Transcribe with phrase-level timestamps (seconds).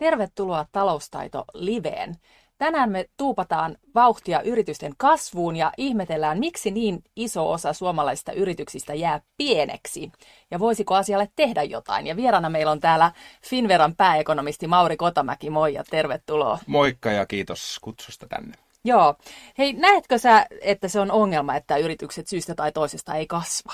[0.00, 2.16] Tervetuloa Taloustaito Liveen.
[2.58, 9.20] Tänään me tuupataan vauhtia yritysten kasvuun ja ihmetellään, miksi niin iso osa suomalaisista yrityksistä jää
[9.36, 10.12] pieneksi.
[10.50, 12.06] Ja voisiko asialle tehdä jotain.
[12.06, 15.50] Ja vieraana meillä on täällä Finveran pääekonomisti Mauri Kotamäki.
[15.50, 16.58] Moi ja tervetuloa.
[16.66, 18.54] Moikka ja kiitos kutsusta tänne.
[18.84, 19.14] Joo.
[19.58, 23.72] Hei, näetkö sä, että se on ongelma, että yritykset syystä tai toisesta ei kasva?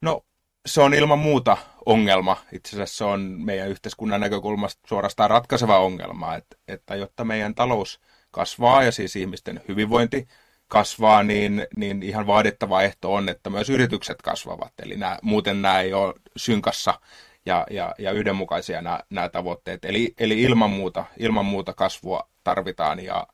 [0.00, 0.22] No
[0.66, 1.56] se on ilman muuta
[1.86, 2.36] ongelma.
[2.52, 8.00] Itse asiassa se on meidän yhteiskunnan näkökulmasta suorastaan ratkaiseva ongelma, että, että jotta meidän talous
[8.30, 10.28] kasvaa ja siis ihmisten hyvinvointi
[10.68, 14.72] kasvaa, niin, niin ihan vaadittava ehto on, että myös yritykset kasvavat.
[14.82, 17.00] Eli nämä, muuten nämä ei ole synkassa
[17.46, 19.84] ja, ja, ja yhdenmukaisia nämä, nämä tavoitteet.
[19.84, 23.26] Eli, eli ilman, muuta, ilman muuta kasvua tarvitaan ja,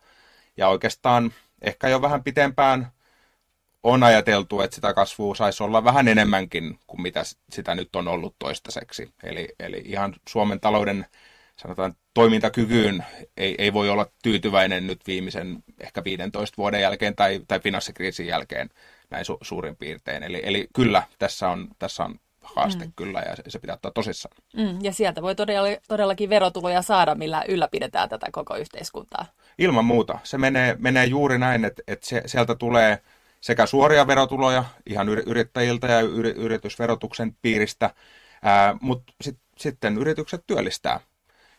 [0.57, 2.93] ja oikeastaan ehkä jo vähän pitempään
[3.83, 8.35] on ajateltu, että sitä kasvua saisi olla vähän enemmänkin kuin mitä sitä nyt on ollut
[8.39, 9.13] toistaiseksi.
[9.23, 11.07] Eli, eli ihan Suomen talouden
[11.57, 13.05] sanotaan toimintakykyyn
[13.37, 18.71] ei, ei voi olla tyytyväinen nyt viimeisen ehkä 15 vuoden jälkeen tai, tai finanssikriisin jälkeen
[19.11, 20.23] näin su, suurin piirtein.
[20.23, 22.93] Eli, eli kyllä tässä on, tässä on haaste mm.
[22.97, 24.37] kyllä ja se, se pitää ottaa tosissaan.
[24.57, 29.27] Mm, ja sieltä voi todella, todellakin verotuloja saada, millä ylläpidetään tätä koko yhteiskuntaa.
[29.59, 30.19] Ilman muuta.
[30.23, 32.99] Se menee, menee juuri näin, että, että se, sieltä tulee
[33.41, 36.01] sekä suoria verotuloja ihan yrittäjiltä ja
[36.37, 37.95] yritysverotuksen piiristä,
[38.81, 41.01] mutta sit, sitten yritykset työllistää.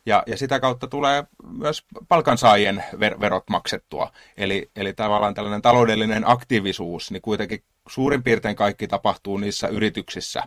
[0.05, 1.23] Ja, ja sitä kautta tulee
[1.57, 4.11] myös palkansaajien ver- verot maksettua.
[4.37, 10.43] Eli, eli tavallaan tällainen taloudellinen aktiivisuus, niin kuitenkin suurin piirtein kaikki tapahtuu niissä yrityksissä.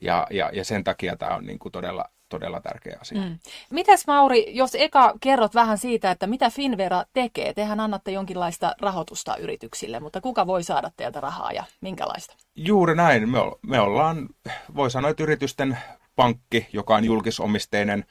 [0.00, 3.20] Ja, ja, ja sen takia tämä on niin kuin todella, todella tärkeä asia.
[3.20, 3.38] Mm.
[3.70, 7.54] Mitäs Mauri, jos eka kerrot vähän siitä, että mitä Finvera tekee?
[7.54, 12.34] Tehän annatte jonkinlaista rahoitusta yrityksille, mutta kuka voi saada teiltä rahaa ja minkälaista?
[12.54, 13.28] Juuri näin.
[13.28, 14.28] Me, me ollaan,
[14.74, 15.78] voi sanoa, että yritysten
[16.16, 18.04] pankki, joka on julkisomisteinen.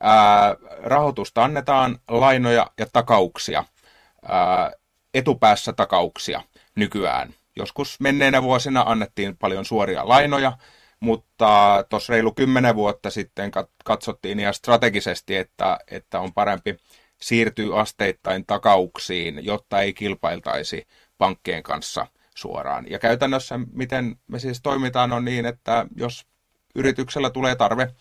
[0.00, 3.64] Ää, rahoitusta annetaan lainoja ja takauksia,
[4.28, 4.72] ää,
[5.14, 6.42] etupäässä takauksia
[6.74, 7.34] nykyään.
[7.56, 10.52] Joskus menneinä vuosina annettiin paljon suoria lainoja,
[11.00, 13.50] mutta tuossa reilu kymmenen vuotta sitten
[13.84, 16.76] katsottiin ihan strategisesti, että, että on parempi
[17.20, 20.86] siirtyä asteittain takauksiin, jotta ei kilpailtaisi
[21.18, 22.90] pankkien kanssa suoraan.
[22.90, 26.26] Ja käytännössä miten me siis toimitaan on niin, että jos
[26.74, 27.94] yrityksellä tulee tarve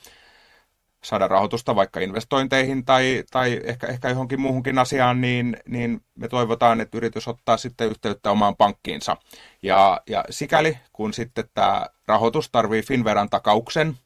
[1.03, 6.81] saada rahoitusta vaikka investointeihin tai, tai ehkä, ehkä johonkin muuhunkin asiaan, niin, niin me toivotaan,
[6.81, 9.17] että yritys ottaa sitten yhteyttä omaan pankkiinsa.
[9.61, 13.97] Ja, ja sikäli, kun sitten tämä rahoitus tarvii Finveran takauksen,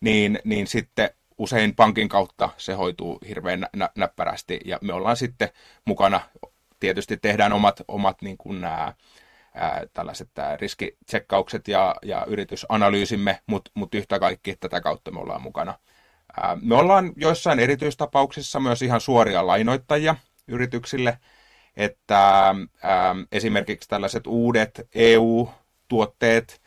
[0.00, 4.60] niin, niin sitten usein pankin kautta se hoituu hirveän nä- näppärästi.
[4.64, 5.48] Ja me ollaan sitten
[5.84, 6.20] mukana,
[6.80, 8.94] tietysti tehdään omat, omat niin kuin nämä,
[9.54, 15.42] ää, tällaiset ää, riskitsekkaukset ja, ja yritysanalyysimme, mutta mut yhtä kaikki tätä kautta me ollaan
[15.42, 15.74] mukana
[16.62, 20.16] me ollaan joissain erityistapauksissa myös ihan suoria lainoittajia
[20.48, 21.18] yrityksille,
[21.76, 22.54] että
[23.32, 26.60] esimerkiksi tällaiset uudet EU-tuotteet,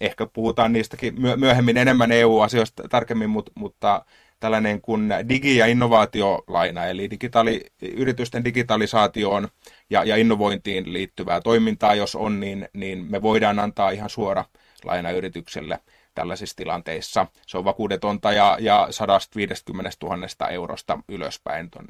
[0.00, 4.04] ehkä puhutaan niistäkin myöhemmin enemmän EU-asioista tarkemmin, mutta
[4.40, 9.48] tällainen kuin digi- ja innovaatiolaina, eli digitaali, yritysten digitalisaatioon
[9.90, 14.44] ja, ja innovointiin liittyvää toimintaa, jos on, niin, niin me voidaan antaa ihan suora
[14.84, 15.78] laina yritykselle–
[16.18, 17.26] tällaisissa tilanteissa.
[17.46, 21.88] Se on vakuudetonta ja, ja 150 000 eurosta ylöspäin tuon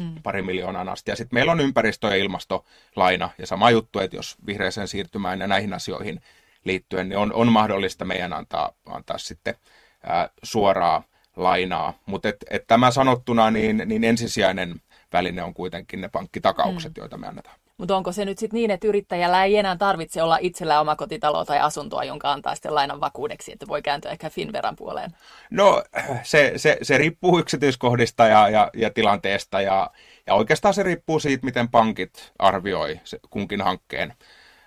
[0.00, 0.22] mm.
[0.22, 1.10] pari miljoonaan asti.
[1.10, 5.46] Ja sitten meillä on ympäristö- ja ilmastolaina ja sama juttu, että jos vihreäseen siirtymään ja
[5.46, 6.20] näihin asioihin
[6.64, 9.54] liittyen, niin on, on mahdollista meidän antaa, antaa sitten
[10.02, 11.02] ää, suoraa
[11.36, 11.94] lainaa.
[12.06, 14.80] Mutta et, et tämä sanottuna, niin, niin ensisijainen
[15.12, 17.00] väline on kuitenkin ne pankkitakaukset, mm.
[17.00, 17.61] joita me annetaan.
[17.82, 21.58] Mutta onko se nyt sitten niin, että yrittäjällä ei enää tarvitse olla itsellä omakotitalo tai
[21.58, 25.10] asuntoa, jonka antaa sitten lainan vakuudeksi, että voi kääntyä ehkä Finveran puoleen?
[25.50, 25.82] No
[26.22, 29.90] se, se, se riippuu yksityiskohdista ja, ja, ja tilanteesta ja,
[30.26, 34.14] ja oikeastaan se riippuu siitä, miten pankit arvioi se, kunkin hankkeen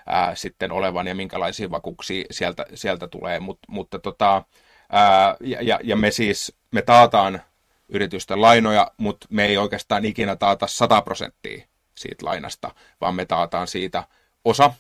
[0.05, 3.39] ää, sitten olevan ja minkälaisia vakuuksia sieltä, sieltä tulee.
[3.39, 4.43] Mut, mutta tota,
[4.91, 7.41] ää, ja, ja, ja me siis me taataan
[7.89, 11.65] yritysten lainoja, mutta me ei oikeastaan ikinä taata 100 prosenttia
[11.97, 12.71] siitä lainasta,
[13.01, 14.03] vaan me taataan siitä
[14.45, 14.73] osa,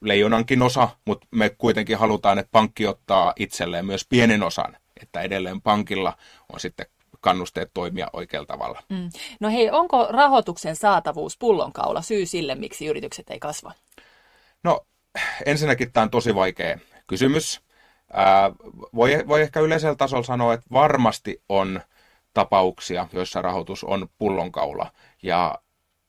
[0.00, 5.60] leijonankin osa, mutta me kuitenkin halutaan, että pankki ottaa itselleen myös pienen osan, että edelleen
[5.60, 6.16] pankilla
[6.52, 6.86] on sitten
[7.20, 8.82] kannusteet toimia oikealla tavalla.
[8.88, 9.10] Mm.
[9.40, 13.72] No hei, onko rahoituksen saatavuus pullonkaula syy sille, miksi yritykset ei kasva?
[14.64, 14.86] No
[15.46, 17.60] ensinnäkin tämä on tosi vaikea kysymys.
[18.12, 18.50] Ää,
[18.94, 21.80] voi, voi ehkä yleisellä tasolla sanoa, että varmasti on
[22.34, 24.92] tapauksia, joissa rahoitus on pullonkaula.
[25.22, 25.58] Ja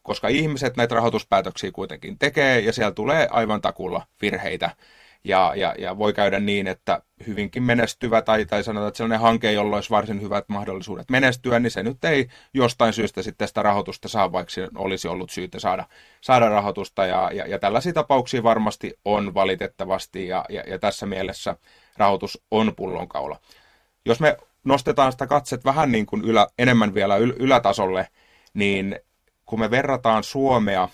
[0.07, 4.69] koska ihmiset näitä rahoituspäätöksiä kuitenkin tekee ja siellä tulee aivan takulla virheitä.
[5.23, 9.51] Ja, ja, ja voi käydä niin, että hyvinkin menestyvä tai, tai sanotaan, että sellainen hanke,
[9.51, 14.07] jolla olisi varsin hyvät mahdollisuudet menestyä, niin se nyt ei jostain syystä sitten sitä rahoitusta
[14.07, 15.85] saa, vaikka olisi ollut syytä saada,
[16.21, 17.05] saada rahoitusta.
[17.05, 21.55] Ja, ja, ja tällaisia tapauksia varmasti on valitettavasti ja, ja, ja tässä mielessä
[21.97, 23.39] rahoitus on pullonkaula.
[24.05, 28.07] Jos me nostetaan sitä katset vähän niin kuin ylä, enemmän vielä yl, ylätasolle,
[28.53, 28.99] niin
[29.47, 30.89] kun me verrataan Suomea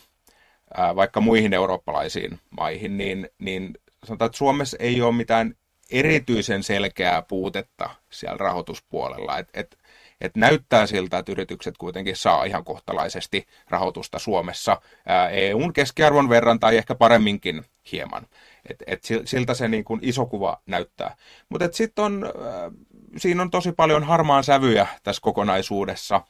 [0.77, 3.73] ää, vaikka muihin eurooppalaisiin maihin, niin, niin
[4.05, 5.55] sanotaan, että Suomessa ei ole mitään
[5.91, 9.37] erityisen selkeää puutetta siellä rahoituspuolella.
[9.37, 9.77] Et, et,
[10.21, 16.59] et näyttää siltä, että yritykset kuitenkin saa ihan kohtalaisesti rahoitusta Suomessa ää, EUn keskiarvon verran
[16.59, 18.27] tai ehkä paremminkin hieman.
[18.69, 21.15] Et, et siltä se niin kuin iso kuva näyttää.
[21.49, 22.71] Mutta sitten on, äh,
[23.17, 26.21] siinä on tosi paljon harmaan sävyjä tässä kokonaisuudessa.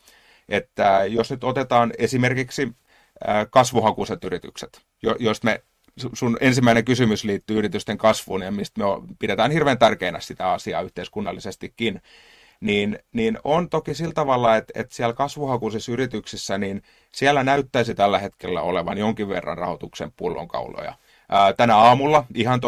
[0.49, 2.71] Että jos nyt otetaan esimerkiksi
[3.49, 5.63] kasvuhakuiset yritykset, jo, jos me
[6.13, 8.85] sun ensimmäinen kysymys liittyy yritysten kasvuun ja mistä me
[9.19, 12.01] pidetään hirveän tärkeänä sitä asiaa yhteiskunnallisestikin,
[12.61, 18.19] niin, niin on toki sillä tavalla, että, että siellä kasvuhakuisissa yrityksissä, niin siellä näyttäisi tällä
[18.19, 20.93] hetkellä olevan jonkin verran rahoituksen pullonkauloja.
[21.57, 22.61] Tänä aamulla, ihan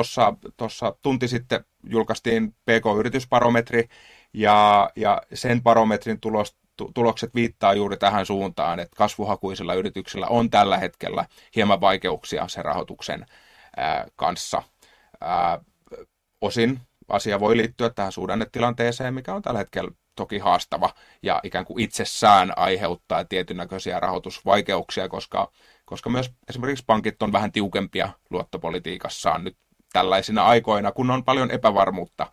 [0.57, 3.89] tuossa tunti sitten, julkaistiin PK-yritysbarometri,
[4.33, 6.55] ja, ja sen barometrin tulos,
[6.93, 11.25] tulokset viittaa juuri tähän suuntaan, että kasvuhakuisilla yrityksillä on tällä hetkellä
[11.55, 13.25] hieman vaikeuksia sen rahoituksen
[14.15, 14.63] kanssa.
[16.41, 16.79] Osin
[17.09, 20.89] asia voi liittyä tähän suhdannetilanteeseen, mikä on tällä hetkellä toki haastava
[21.23, 25.51] ja ikään kuin itsessään aiheuttaa tietyn näköisiä rahoitusvaikeuksia, koska,
[25.85, 29.57] koska myös esimerkiksi pankit on vähän tiukempia luottopolitiikassaan nyt
[29.93, 32.31] tällaisina aikoina, kun on paljon epävarmuutta.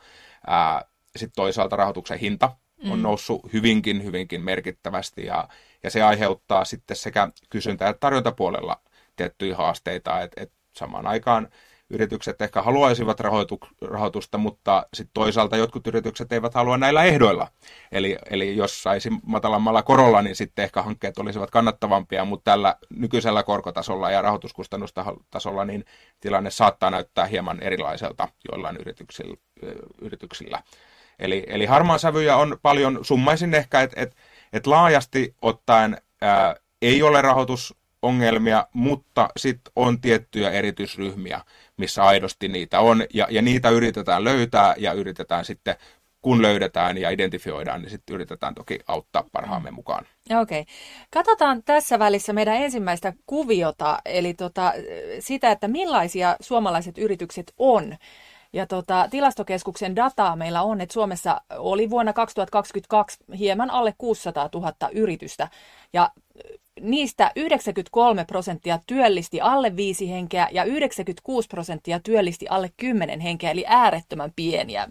[1.17, 2.57] Sitten toisaalta rahoituksen hinta
[2.91, 3.03] on mm.
[3.03, 5.49] noussut hyvinkin, hyvinkin merkittävästi ja,
[5.83, 8.81] ja se aiheuttaa sitten sekä kysyntä- että tarjontapuolella
[9.17, 11.49] tiettyjä haasteita, että et samaan aikaan
[11.93, 13.21] yritykset ehkä haluaisivat
[13.81, 17.49] rahoitusta, mutta sitten toisaalta jotkut yritykset eivät halua näillä ehdoilla.
[17.93, 23.43] Eli, eli jos saisi matalammalla korolla, niin sitten ehkä hankkeet olisivat kannattavampia, mutta tällä nykyisellä
[23.43, 25.85] korkotasolla ja rahoituskustannustasolla niin
[26.21, 29.37] tilanne saattaa näyttää hieman erilaiselta joillain yrityksillä.
[30.01, 30.63] yrityksillä.
[31.23, 34.17] Eli, eli harmaan sävyjä on paljon, summaisin ehkä, että et,
[34.53, 41.41] et laajasti ottaen ää, ei ole rahoitusongelmia, mutta sitten on tiettyjä erityisryhmiä,
[41.77, 45.77] missä aidosti niitä on, ja, ja niitä yritetään löytää, ja yritetään sitten,
[46.23, 50.07] kun löydetään ja identifioidaan, niin sitten yritetään toki auttaa parhaamme mukaan.
[50.41, 50.61] Okei.
[50.61, 50.75] Okay.
[51.11, 54.73] Katsotaan tässä välissä meidän ensimmäistä kuviota, eli tota,
[55.19, 57.97] sitä, että millaisia suomalaiset yritykset on.
[58.53, 64.73] Ja tota, tilastokeskuksen dataa meillä on, että Suomessa oli vuonna 2022 hieman alle 600 000
[64.93, 65.49] yritystä.
[65.93, 66.11] Ja
[66.81, 73.65] niistä 93 prosenttia työllisti alle viisi henkeä ja 96 prosenttia työllisti alle 10 henkeä, eli
[73.67, 74.89] äärettömän pieniä.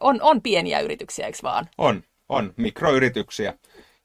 [0.00, 1.68] On, on pieniä yrityksiä, eikö vaan?
[1.78, 2.54] On, on.
[2.56, 3.54] Mikroyrityksiä.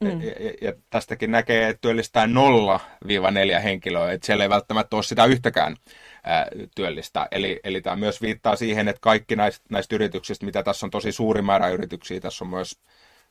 [0.03, 0.21] Mm.
[0.21, 2.27] Ja, ja, ja tästäkin näkee, että työllistää 0-4
[3.63, 5.75] henkilöä, että siellä ei välttämättä ole sitä yhtäkään
[6.25, 7.27] ää, työllistä.
[7.31, 11.12] Eli, eli tämä myös viittaa siihen, että kaikki näistä, näistä yrityksistä, mitä tässä on tosi
[11.12, 12.80] suuri määrä yrityksiä, tässä on myös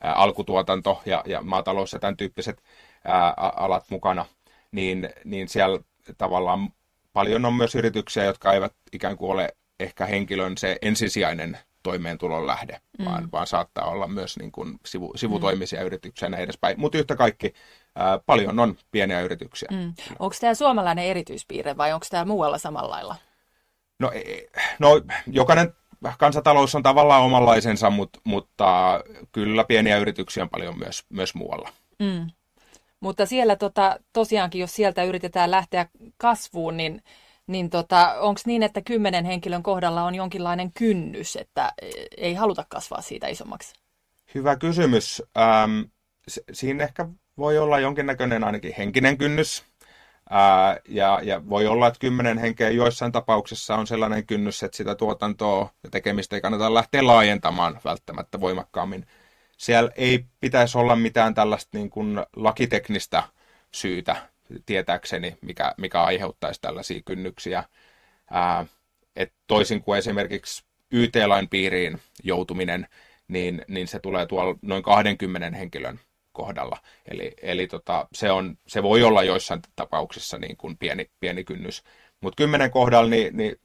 [0.01, 2.63] ää, alkutuotanto ja, ja maatalous ja tämän tyyppiset
[3.05, 4.27] ää, alat mukana,
[4.73, 5.79] niin, niin siellä
[6.19, 6.69] tavallaan
[7.13, 12.81] paljon on myös yrityksiä, jotka eivät ikään kuin ole ehkä henkilön se ensisijainen toimeentulon lähde,
[12.99, 13.05] mm.
[13.05, 15.87] vaan, vaan saattaa olla myös niin kuin sivu, sivutoimisia mm.
[15.87, 16.81] yrityksiä näin edespäin.
[16.81, 17.53] Mutta yhtä kaikki
[17.97, 19.69] ää, paljon on pieniä yrityksiä.
[19.73, 19.95] Mm.
[20.19, 23.17] Onko tämä suomalainen erityispiirre vai onko tämä muualla samalla lailla?
[24.01, 24.23] No, e,
[24.79, 25.75] no jokainen
[26.19, 29.01] kansatalous on tavallaan omanlaisensa, mutta, mutta
[29.33, 31.69] kyllä pieniä yrityksiä on paljon myös, myös muualla.
[31.99, 32.27] Mm.
[33.01, 37.03] Mutta siellä tota, tosiaankin, jos sieltä yritetään lähteä kasvuun, niin
[37.47, 41.73] niin tota, onko niin, että kymmenen henkilön kohdalla on jonkinlainen kynnys, että
[42.17, 43.75] ei haluta kasvaa siitä isommaksi?
[44.35, 45.23] Hyvä kysymys.
[45.39, 45.81] Ähm,
[46.53, 49.65] siinä ehkä voi olla jonkinnäköinen ainakin henkinen kynnys.
[50.31, 54.95] Ää, ja, ja voi olla, että kymmenen henkeä joissain tapauksissa on sellainen kynnys, että sitä
[54.95, 59.07] tuotantoa ja tekemistä ei kannata lähteä laajentamaan välttämättä voimakkaammin.
[59.57, 63.23] Siellä ei pitäisi olla mitään tällaista niin kuin lakiteknistä
[63.73, 64.17] syytä
[64.67, 67.65] tietääkseni, mikä, mikä aiheuttaisi tällaisia kynnyksiä.
[68.31, 68.67] Ää,
[69.17, 72.87] et toisin kuin esimerkiksi YT-lain piiriin joutuminen,
[73.29, 76.01] niin, niin se tulee tuolla noin 20 henkilön
[76.35, 76.79] kohdalla.
[77.07, 81.83] Eli, eli tota, se, on, se voi olla joissain tapauksissa niin kuin pieni, pieni kynnys.
[82.21, 83.57] Mutta kymmenen kohdalla niin, niin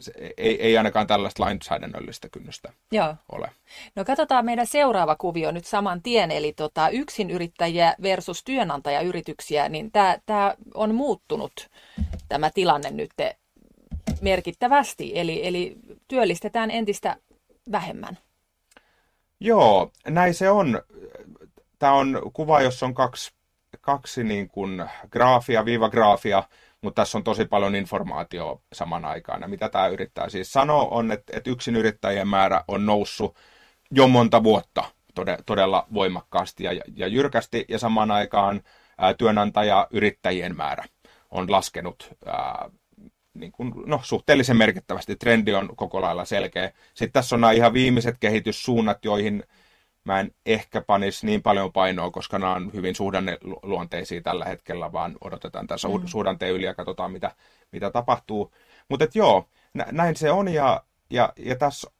[0.00, 3.14] se ei, ei ainakaan tällaista lainsäädännöllistä kynnystä Joo.
[3.32, 3.50] ole.
[3.96, 6.88] No katsotaan meidän seuraava kuvio nyt saman tien, eli tota,
[7.30, 9.90] yrittäjiä versus työnantajayrityksiä, niin
[10.26, 11.70] tämä on muuttunut
[12.28, 13.10] tämä tilanne nyt
[14.20, 15.76] merkittävästi, eli, eli
[16.08, 17.16] työllistetään entistä
[17.72, 18.18] vähemmän.
[19.40, 20.82] Joo, näin se on.
[21.84, 23.32] Tämä on kuva, jossa on kaksi,
[23.80, 26.42] kaksi niin kuin graafia, viivagraafia,
[26.82, 29.40] mutta tässä on tosi paljon informaatiota saman aikaan.
[29.40, 33.36] Ja mitä tämä yrittää siis sanoa on, että, että yksin yrittäjien määrä on noussut
[33.90, 34.84] jo monta vuotta
[35.46, 38.62] todella voimakkaasti ja, ja jyrkästi, ja samaan aikaan
[39.18, 40.84] työnantaja-yrittäjien määrä
[41.30, 42.70] on laskenut ää,
[43.34, 45.16] niin kuin, no, suhteellisen merkittävästi.
[45.16, 46.72] Trendi on koko lailla selkeä.
[46.94, 49.44] Sitten tässä on nämä ihan viimeiset kehityssuunnat, joihin
[50.04, 55.16] mä en ehkä panisi niin paljon painoa, koska nämä on hyvin suhdanneluonteisia tällä hetkellä, vaan
[55.20, 56.06] odotetaan tässä mm.
[56.06, 57.34] suhdanteen yli ja katsotaan, mitä,
[57.72, 58.54] mitä tapahtuu.
[58.88, 59.48] Mutta joo,
[59.92, 61.90] näin se on ja, ja, ja tässä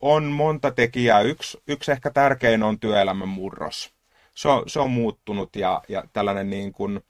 [0.00, 1.20] on monta tekijää.
[1.20, 3.94] Yksi, yksi ehkä tärkein on työelämän murros.
[4.34, 7.00] Se on, se on muuttunut ja, ja tällainen niin kuin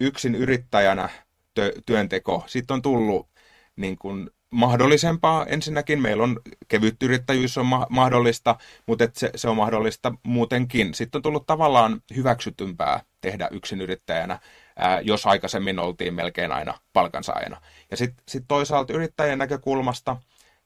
[0.00, 1.08] yksin yrittäjänä
[1.54, 2.44] tö, työnteko.
[2.46, 3.28] Sitten on tullut
[3.76, 5.46] niin kuin mahdollisempaa.
[5.46, 10.94] Ensinnäkin meillä on kevyt yrittäjyys on ma- mahdollista, mutta et se, se on mahdollista muutenkin.
[10.94, 13.48] Sitten on tullut tavallaan hyväksytympää tehdä
[13.82, 14.38] yrittäjänä,
[14.76, 17.60] ää, jos aikaisemmin oltiin melkein aina palkansaajana.
[17.90, 20.16] Ja sitten sit toisaalta yrittäjän näkökulmasta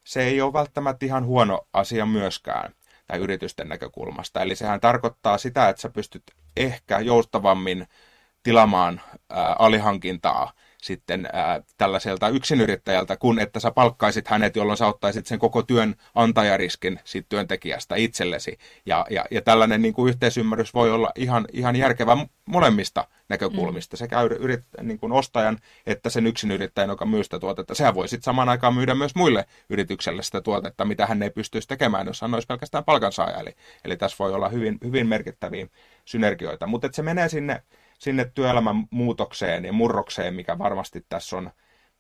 [0.05, 2.73] se ei ole välttämättä ihan huono asia myöskään
[3.07, 4.43] tai yritysten näkökulmasta.
[4.43, 6.23] Eli sehän tarkoittaa sitä, että sä pystyt
[6.57, 7.87] ehkä joustavammin
[8.43, 9.01] tilaamaan
[9.31, 10.53] ää, alihankintaa
[10.85, 15.95] sitten ää, tällaiselta yksinyrittäjältä, kun että sä palkkaisit hänet, jolloin sä ottaisit sen koko työn
[16.15, 18.59] antajariskin siitä työntekijästä itsellesi.
[18.87, 23.99] Ja, ja, ja tällainen niin kuin yhteisymmärrys voi olla ihan, ihan järkevä molemmista näkökulmista, mm.
[23.99, 27.75] sekä yrit, niin kuin ostajan että sen yksinyrittäjän, joka myy sitä tuotetta.
[27.75, 31.69] Sehän voi sitten samaan aikaan myydä myös muille yritykselle sitä tuotetta, mitä hän ei pystyisi
[31.69, 33.41] tekemään, jos hän olisi pelkästään palkansaaja.
[33.41, 35.67] Eli, eli tässä voi olla hyvin, hyvin merkittäviä
[36.05, 37.63] synergioita, mutta se menee sinne
[37.99, 41.51] sinne työelämän muutokseen ja murrokseen, mikä varmasti tässä on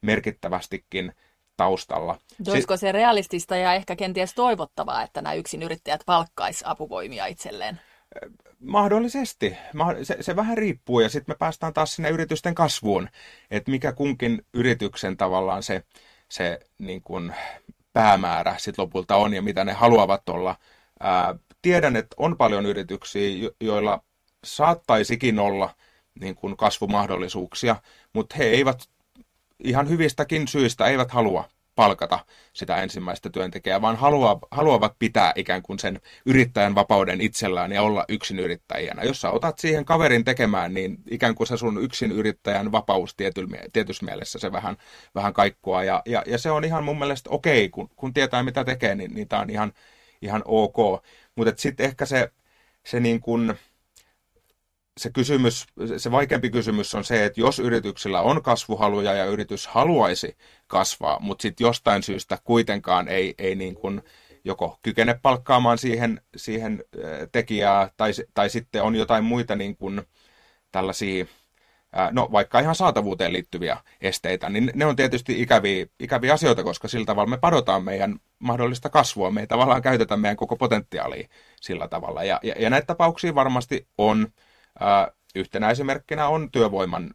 [0.00, 1.12] merkittävästikin
[1.56, 2.18] taustalla.
[2.48, 5.34] Olisiko se realistista ja ehkä kenties toivottavaa, että nämä
[5.64, 7.80] yrittäjät palkkaisi apuvoimia itselleen?
[8.60, 9.56] Mahdollisesti.
[10.02, 13.08] Se, se vähän riippuu ja sitten me päästään taas sinne yritysten kasvuun,
[13.50, 15.82] että mikä kunkin yrityksen tavallaan se,
[16.28, 17.34] se niin kuin
[17.92, 20.56] päämäärä sitten lopulta on ja mitä ne haluavat olla.
[21.00, 24.02] Ää, tiedän, että on paljon yrityksiä, joilla
[24.44, 25.74] saattaisikin olla
[26.20, 27.76] niin kuin kasvumahdollisuuksia,
[28.12, 28.88] mutta he eivät
[29.64, 32.18] ihan hyvistäkin syistä eivät halua palkata
[32.52, 38.04] sitä ensimmäistä työntekijää, vaan haluaa, haluavat pitää ikään kuin sen yrittäjän vapauden itsellään ja olla
[38.08, 39.02] yksin yrittäjänä.
[39.02, 43.16] Jos sä otat siihen kaverin tekemään, niin ikään kuin se sun yksin yrittäjän vapaus
[43.72, 44.76] tietyssä mielessä se vähän,
[45.14, 45.84] vähän kaikkoa.
[45.84, 49.14] Ja, ja, ja, se on ihan mun mielestä okei, kun, kun tietää mitä tekee, niin,
[49.14, 49.72] niin tämä on ihan,
[50.22, 50.76] ihan ok.
[51.36, 52.30] Mutta sitten ehkä se,
[52.86, 53.54] se niin kuin,
[55.00, 60.36] se kysymys, se vaikeampi kysymys on se, että jos yrityksillä on kasvuhaluja ja yritys haluaisi
[60.66, 64.02] kasvaa, mutta sitten jostain syystä kuitenkaan ei, ei niin kuin
[64.44, 66.84] joko kykene palkkaamaan siihen, siihen
[67.32, 70.02] tekijää tai, tai sitten on jotain muita niin kuin
[70.72, 71.26] tällaisia,
[72.10, 77.06] no vaikka ihan saatavuuteen liittyviä esteitä, niin ne on tietysti ikäviä, ikäviä asioita, koska sillä
[77.06, 81.28] tavalla me padotaan meidän mahdollista kasvua, me ei tavallaan käytetä meidän koko potentiaalia
[81.60, 82.24] sillä tavalla.
[82.24, 84.28] Ja, ja, ja näitä tapauksia varmasti on,
[85.34, 87.14] yhtenä esimerkkinä on työvoiman,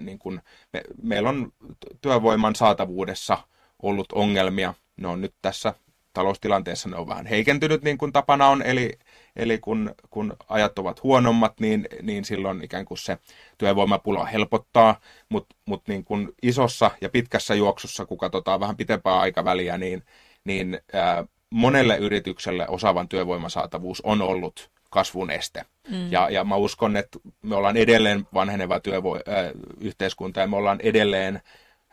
[0.00, 0.40] niin kun
[0.72, 1.52] me, meillä on
[2.00, 3.38] työvoiman saatavuudessa
[3.82, 4.74] ollut ongelmia.
[4.96, 5.74] Ne on nyt tässä
[6.12, 8.98] taloustilanteessa ne on vähän heikentynyt niin kuin tapana on, eli,
[9.36, 13.18] eli kun, kun ajat ovat huonommat, niin, niin silloin ikään kuin se
[13.58, 19.78] työvoimapula helpottaa, mutta mut niin kuin isossa ja pitkässä juoksussa, kun katsotaan vähän pitempää aikaväliä,
[19.78, 20.02] niin,
[20.44, 25.64] niin ää, monelle yritykselle osaavan työvoiman saatavuus on ollut kasvun este.
[25.90, 26.12] Mm.
[26.12, 30.80] Ja, ja mä uskon, että me ollaan edelleen vanheneva työvo- äh, yhteiskunta ja me ollaan
[30.80, 31.40] edelleen,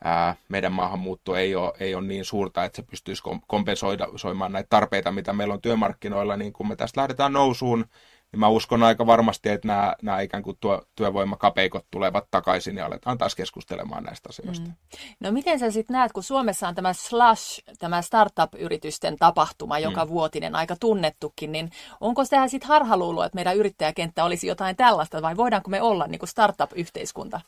[0.05, 5.11] äh, meidän maahanmuutto ei ole, ei ole niin suurta, että se pystyisi kompensoimaan näitä tarpeita,
[5.11, 7.85] mitä meillä on työmarkkinoilla, niin kun me tästä lähdetään nousuun,
[8.31, 12.85] niin mä uskon aika varmasti, että nämä, nämä ikään kuin tuo, työvoimakapeikot tulevat takaisin ja
[12.85, 14.67] aletaan taas keskustelemaan näistä asioista.
[14.67, 14.73] Mm.
[15.19, 20.09] No miten sä sitten näet, kun Suomessa on tämä Slash, tämä startup-yritysten tapahtuma, joka mm.
[20.09, 21.71] vuotinen, aika tunnettukin, niin
[22.01, 26.19] onko tämä sitten harhaluulo, että meidän yrittäjäkenttä olisi jotain tällaista, vai voidaanko me olla niin
[26.19, 27.41] kuin startup-yhteiskunta?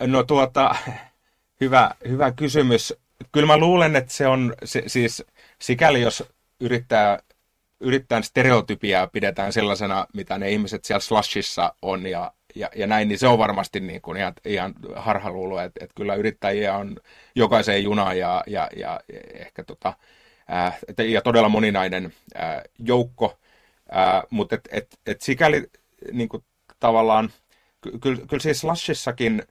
[0.00, 0.74] No tuota,
[1.60, 2.94] hyvä, hyvä kysymys.
[3.32, 5.24] Kyllä mä luulen, että se on se, siis
[5.58, 6.24] sikäli, jos
[6.60, 7.18] yrittää
[7.82, 13.18] yrittäen stereotypiaa pidetään sellaisena, mitä ne ihmiset siellä slashissa on ja, ja, ja näin, niin
[13.18, 16.96] se on varmasti niin kuin ihan, ihan harhaluulo, että, että kyllä yrittäjiä on
[17.34, 19.00] jokaiseen junaan ja, ja, ja
[19.34, 19.94] ehkä tota,
[20.48, 23.38] ää, ja todella moninainen ää, joukko,
[23.90, 25.66] ää, mutta et, et, et sikäli
[26.12, 26.44] niin kuin
[26.80, 27.30] tavallaan,
[28.00, 29.42] kyllä, kyllä siis slashissakin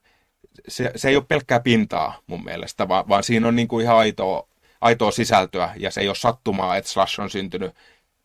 [0.68, 3.98] se, se ei ole pelkkää pintaa mun mielestä, vaan, vaan siinä on niin kuin ihan
[3.98, 4.48] aitoa,
[4.82, 7.76] aitoa sisältöä ja se ei ole sattumaa, että Slash on syntynyt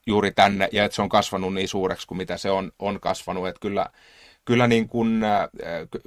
[0.07, 3.49] juuri tänne ja että se on kasvanut niin suureksi kuin mitä se on, on kasvanut.
[3.49, 3.87] Että kyllä,
[4.45, 5.49] kyllä, niin kuin, äh,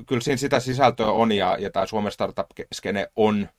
[0.07, 3.49] kyllä siinä sitä sisältöä on ja, ja tämä Suomen startup-skene on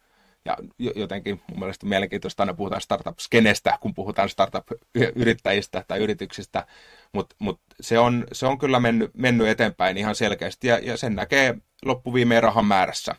[0.44, 0.56] ja
[0.97, 6.66] jotenkin mun mielestä mielenkiintoista aina puhutaan startup-skenestä, kun puhutaan startup-yrittäjistä tai yrityksistä,
[7.12, 11.14] mutta mut se, on, se on kyllä mennyt, mennyt eteenpäin ihan selkeästi ja, ja sen
[11.14, 11.54] näkee
[11.85, 13.14] loppuviimeen rahan määrässä.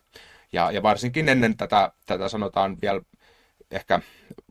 [0.54, 3.02] Ja, ja varsinkin ennen tätä, tätä sanotaan vielä
[3.72, 4.00] ehkä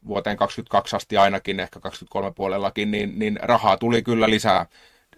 [0.07, 4.67] vuoteen 2022 asti ainakin, ehkä 2023 puolellakin, niin, niin rahaa tuli kyllä lisää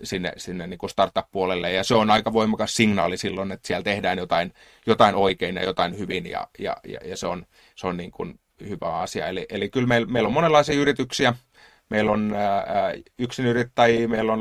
[0.03, 4.19] sinne, sinne niin kuin startup-puolelle, ja se on aika voimakas signaali silloin, että siellä tehdään
[4.19, 4.55] jotain,
[4.87, 8.41] jotain oikein ja jotain hyvin, ja, ja, ja, ja se on, se on niin kuin
[8.69, 9.27] hyvä asia.
[9.27, 11.35] Eli, eli kyllä meillä, meillä on monenlaisia yrityksiä,
[11.93, 12.35] meillä on
[13.19, 14.41] yksinyrittäjiä, meillä on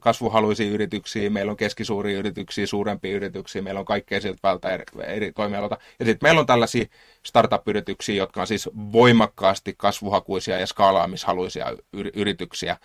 [0.00, 5.32] kasvuhaluisia yrityksiä, meillä on keskisuuria yrityksiä, suurempia yrityksiä, meillä on kaikkea sieltä vältä eri, eri
[5.32, 5.78] toimialoita.
[5.98, 6.84] Ja sitten meillä on tällaisia
[7.26, 11.66] startup-yrityksiä, jotka on siis voimakkaasti kasvuhakuisia ja skaalaamishaluisia
[12.14, 12.76] yrityksiä,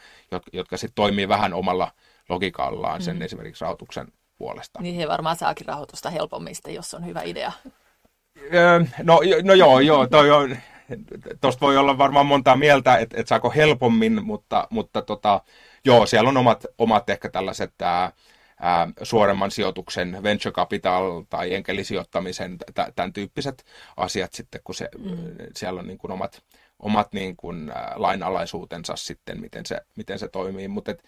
[0.54, 1.92] jotka sitten toimii vähän omalla
[2.30, 3.22] logiikallaan sen mm.
[3.22, 4.82] esimerkiksi rahoituksen puolesta.
[4.82, 7.52] Niin he varmaan saakin rahoitusta helpommin jos on hyvä idea.
[9.04, 10.58] No, no joo, joo, toi on,
[11.42, 15.42] tuosta voi olla varmaan montaa mieltä, että et saako helpommin, mutta, mutta tota,
[15.86, 18.12] joo, siellä on omat, omat ehkä tällaiset ää,
[18.60, 23.66] ää, suoremman sijoituksen, venture capital tai enkelisijoittamisen, t- tämän tyyppiset
[23.98, 25.16] asiat sitten, kun se, mm.
[25.56, 26.44] siellä on niin kuin omat,
[26.80, 31.04] omat niin kuin, ää, lainalaisuutensa sitten, miten se, miten se toimii, mutta et,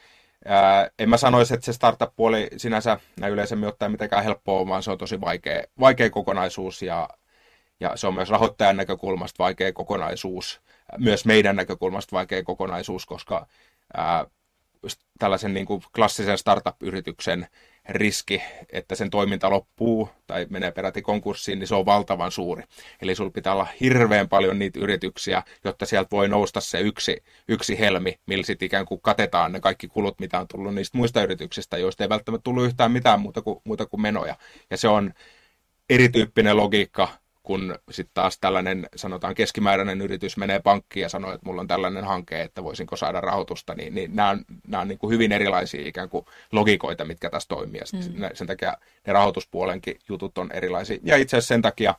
[0.45, 4.91] Ää, en mä sanoisi, että se startup-puoli sinänsä näin yleisemmin ottaen mitenkään helppoa, vaan se
[4.91, 7.09] on tosi vaikea, vaikea kokonaisuus ja,
[7.79, 10.61] ja se on myös rahoittajan näkökulmasta vaikea kokonaisuus,
[10.97, 13.47] myös meidän näkökulmasta vaikea kokonaisuus, koska
[13.97, 14.25] ää,
[15.19, 17.47] tällaisen niin kuin klassisen startup-yrityksen
[17.89, 22.63] riski, että sen toiminta loppuu tai menee peräti konkurssiin, niin se on valtavan suuri.
[23.01, 27.79] Eli sulla pitää olla hirveän paljon niitä yrityksiä, jotta sieltä voi nousta se yksi, yksi
[27.79, 31.77] helmi, millä sitten ikään kuin katetaan ne kaikki kulut, mitä on tullut niistä muista yrityksistä,
[31.77, 34.35] joista ei välttämättä tullut yhtään mitään muuta kuin, muuta kuin menoja.
[34.69, 35.13] Ja se on
[35.89, 37.07] erityyppinen logiikka
[37.43, 42.03] kun sitten taas tällainen, sanotaan keskimääräinen yritys menee pankkiin ja sanoo, että mulla on tällainen
[42.03, 45.87] hanke, että voisinko saada rahoitusta, niin, niin nämä on, nämä on niin kuin hyvin erilaisia
[45.87, 47.81] ikään kuin logikoita, mitkä tässä toimii.
[47.93, 48.23] Mm.
[48.33, 50.99] Sen takia ne rahoituspuolenkin jutut on erilaisia.
[51.03, 51.95] Ja itse asiassa sen takia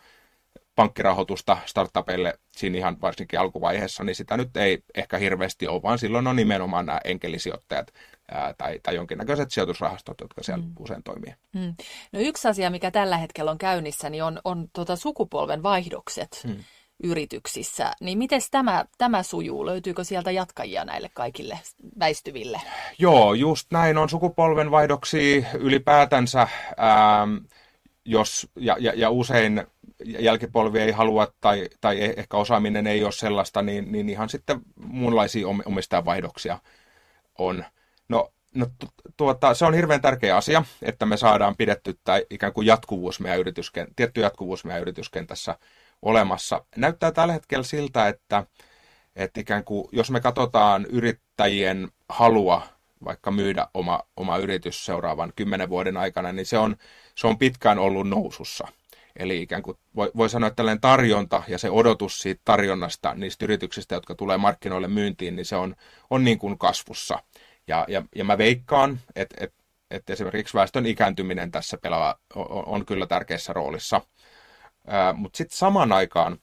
[0.80, 6.26] pankkirahoitusta startupeille siinä ihan varsinkin alkuvaiheessa, niin sitä nyt ei ehkä hirveästi ole, vaan silloin
[6.26, 7.92] on nimenomaan nämä enkelisijoittajat
[8.30, 10.72] ää, tai, tai jonkinnäköiset sijoitusrahastot, jotka siellä mm.
[10.78, 11.34] usein toimii.
[11.54, 11.74] Mm.
[12.12, 16.40] No yksi asia, mikä tällä hetkellä on käynnissä, niin on, on tuota sukupolven vaihdokset.
[16.46, 16.56] Mm
[17.02, 19.66] yrityksissä, niin miten tämä, tämä sujuu?
[19.66, 21.58] Löytyykö sieltä jatkajia näille kaikille
[21.98, 22.60] väistyville?
[22.98, 27.36] Joo, just näin on sukupolvenvaihdoksia ylipäätänsä, ähm,
[28.04, 29.66] jos, ja, ja, ja usein
[30.04, 34.60] jälkipolvi ei halua tai, tai e, ehkä osaaminen ei ole sellaista, niin, niin ihan sitten
[34.76, 36.58] muunlaisia omistajavaihdoksia
[37.38, 37.64] on.
[38.08, 38.66] No, no
[39.16, 43.40] tuota, se on hirveän tärkeä asia, että me saadaan pidetty tai ikään kuin jatkuvuus meidän
[43.40, 45.58] yritysken, tietty jatkuvuus meidän yrityskentässä
[46.02, 46.64] olemassa.
[46.76, 48.46] Näyttää tällä hetkellä siltä, että,
[49.16, 52.62] että ikään kuin, jos me katsotaan yrittäjien halua
[53.04, 56.76] vaikka myydä oma, oma yritys seuraavan kymmenen vuoden aikana, niin se on,
[57.14, 58.68] se on pitkään ollut nousussa.
[59.16, 63.44] Eli ikään kuin voi, voi sanoa, että tällainen tarjonta ja se odotus siitä tarjonnasta niistä
[63.44, 65.76] yrityksistä, jotka tulee markkinoille myyntiin, niin se on,
[66.10, 67.22] on niin kuin kasvussa.
[67.66, 72.86] Ja, ja, ja mä veikkaan, että, että, että esimerkiksi väestön ikääntyminen tässä pelaa, on, on
[72.86, 74.00] kyllä tärkeässä roolissa.
[75.14, 76.38] Mutta sitten samaan aikaan,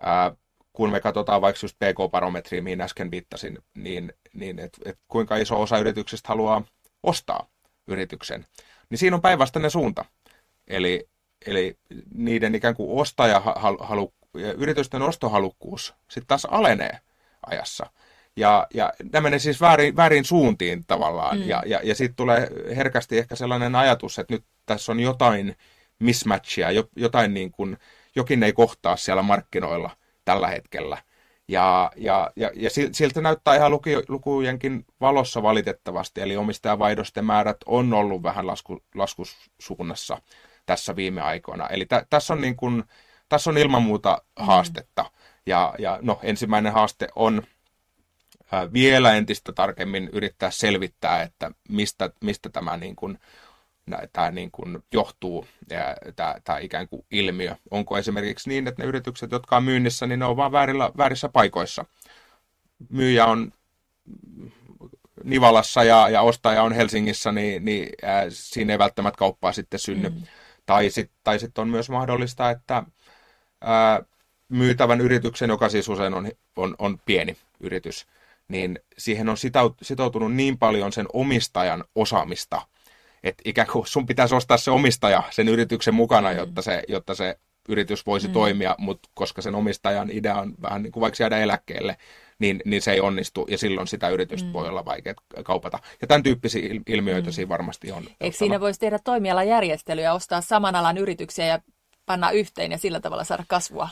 [0.00, 0.34] ää,
[0.72, 5.62] kun me katsotaan vaikka just PK-barometriä, mihin äsken viittasin, niin, niin että et kuinka iso
[5.62, 6.62] osa yrityksistä haluaa
[7.02, 7.46] ostaa
[7.86, 8.46] yrityksen,
[8.90, 10.04] niin siinä on päinvastainen suunta.
[10.68, 11.08] Eli,
[11.46, 11.76] eli
[12.14, 16.98] niiden ikään kuin ostajahalu, yritysten ostohalukkuus sitten taas alenee
[17.46, 17.86] ajassa.
[18.36, 21.38] Ja, ja nämä menee siis väärin, väärin suuntiin tavallaan.
[21.38, 21.48] Mm.
[21.48, 25.56] Ja, ja, ja sitten tulee herkästi ehkä sellainen ajatus, että nyt tässä on jotain
[25.98, 27.78] mismatchia, jotain niin kuin,
[28.16, 29.90] jokin ei kohtaa siellä markkinoilla
[30.24, 30.98] tällä hetkellä.
[31.48, 37.92] Ja, ja, ja, ja siltä näyttää ihan luku, lukujenkin valossa valitettavasti, eli omistajavaihdosten määrät on
[37.92, 40.18] ollut vähän lasku, laskusuunnassa
[40.66, 41.66] tässä viime aikoina.
[41.66, 42.84] Eli tä, tässä, on niin kuin,
[43.28, 44.44] tässä on ilman muuta mm.
[44.44, 45.10] haastetta.
[45.46, 47.42] Ja, ja no, ensimmäinen haaste on
[48.72, 53.18] vielä entistä tarkemmin yrittää selvittää, että mistä, mistä tämä niin kuin,
[54.12, 55.46] tämä niin kuin johtuu,
[56.16, 57.56] tämä, tämä ikään kuin ilmiö.
[57.70, 61.28] Onko esimerkiksi niin, että ne yritykset, jotka on myynnissä, niin ne on vain väärillä, väärissä
[61.28, 61.84] paikoissa.
[62.88, 63.52] Myyjä on
[65.24, 70.08] Nivalassa ja, ja ostaja on Helsingissä, niin, niin ää, siinä ei välttämättä kauppaa sitten synny.
[70.08, 70.22] Mm.
[70.66, 72.82] Tai sitten tai sit on myös mahdollista, että
[73.60, 74.02] ää,
[74.48, 78.06] myytävän yrityksen, joka siis usein on, on, on pieni yritys,
[78.48, 79.36] niin siihen on
[79.82, 82.62] sitoutunut niin paljon sen omistajan osaamista,
[83.22, 86.36] että ikään kuin sun pitäisi ostaa se omistaja sen yrityksen mukana, mm.
[86.36, 88.32] jotta se, jotta se yritys voisi mm.
[88.32, 91.96] toimia, mutta koska sen omistajan idea on vähän niin kuin vaikka jäädä eläkkeelle,
[92.42, 94.52] niin, niin se ei onnistu ja silloin sitä yritystä mm.
[94.52, 95.78] voi olla vaikea kaupata.
[96.00, 97.32] Ja tämän tyyppisiä ilmiöitä mm.
[97.32, 98.04] siinä varmasti on.
[98.20, 101.58] Eikö siinä voisi tehdä toimialajärjestelyä, ostaa saman alan yrityksiä ja
[102.06, 103.88] panna yhteen ja sillä tavalla saada kasvua?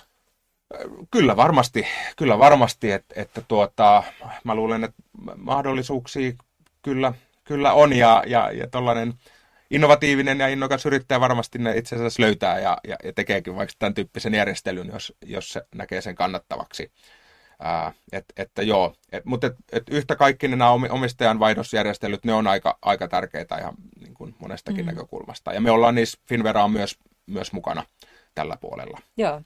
[1.10, 1.86] Kyllä varmasti,
[2.16, 4.02] kyllä varmasti että, että tuota,
[4.44, 5.02] mä luulen, että
[5.36, 6.32] mahdollisuuksia
[6.82, 7.12] kyllä,
[7.44, 9.14] kyllä on ja, ja, ja tuollainen
[9.70, 13.94] innovatiivinen ja innokas yrittäjä varmasti ne itse asiassa löytää ja, ja, ja tekeekin vaikka tämän
[13.94, 16.92] tyyppisen järjestelyn, jos, jos se näkee sen kannattavaksi.
[17.60, 22.46] Ää, et, että joo, et, mutta et, et yhtä kaikki nämä omistajan vaihdosjärjestelyt, ne on
[22.46, 24.86] aika, aika tärkeitä ihan niin kuin monestakin mm.
[24.86, 25.52] näkökulmasta.
[25.52, 27.82] Ja me ollaan niissä, Finvera on myös, myös mukana
[28.34, 28.98] tällä puolella.
[29.16, 29.40] Joo.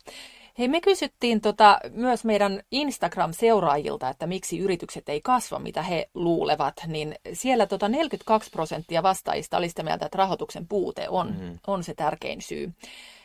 [0.58, 6.74] Hei, me kysyttiin tota, myös meidän Instagram-seuraajilta, että miksi yritykset ei kasva, mitä he luulevat,
[6.86, 11.58] niin siellä tota 42 prosenttia vastaajista oli sitä mieltä, että rahoituksen puute on, mm-hmm.
[11.66, 12.72] on se tärkein syy.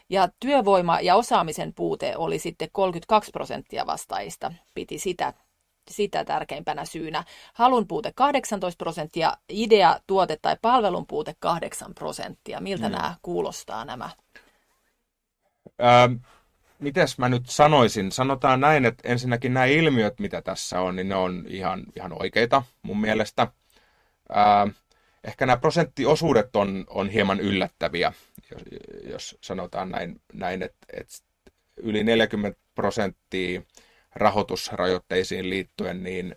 [0.09, 5.33] Ja työvoima- ja osaamisen puute oli sitten 32 prosenttia vastaajista, piti sitä,
[5.91, 7.23] sitä tärkeimpänä syynä.
[7.53, 12.59] Halun puute 18 prosenttia, idea, tuote tai palvelun puute 8 prosenttia.
[12.59, 12.91] Miltä mm.
[12.91, 14.09] nämä kuulostaa nämä?
[15.83, 16.13] Ähm
[16.79, 18.11] mites mä nyt sanoisin?
[18.11, 22.63] Sanotaan näin, että ensinnäkin nämä ilmiöt, mitä tässä on, niin ne on ihan, ihan oikeita
[22.81, 23.47] mun mielestä.
[24.29, 24.67] Ää,
[25.23, 28.13] ehkä nämä prosenttiosuudet on, on hieman yllättäviä,
[28.51, 28.63] jos,
[29.03, 31.13] jos sanotaan näin, näin että, että
[31.77, 33.61] yli 40 prosenttia
[34.15, 36.35] rahoitusrajoitteisiin liittyen, niin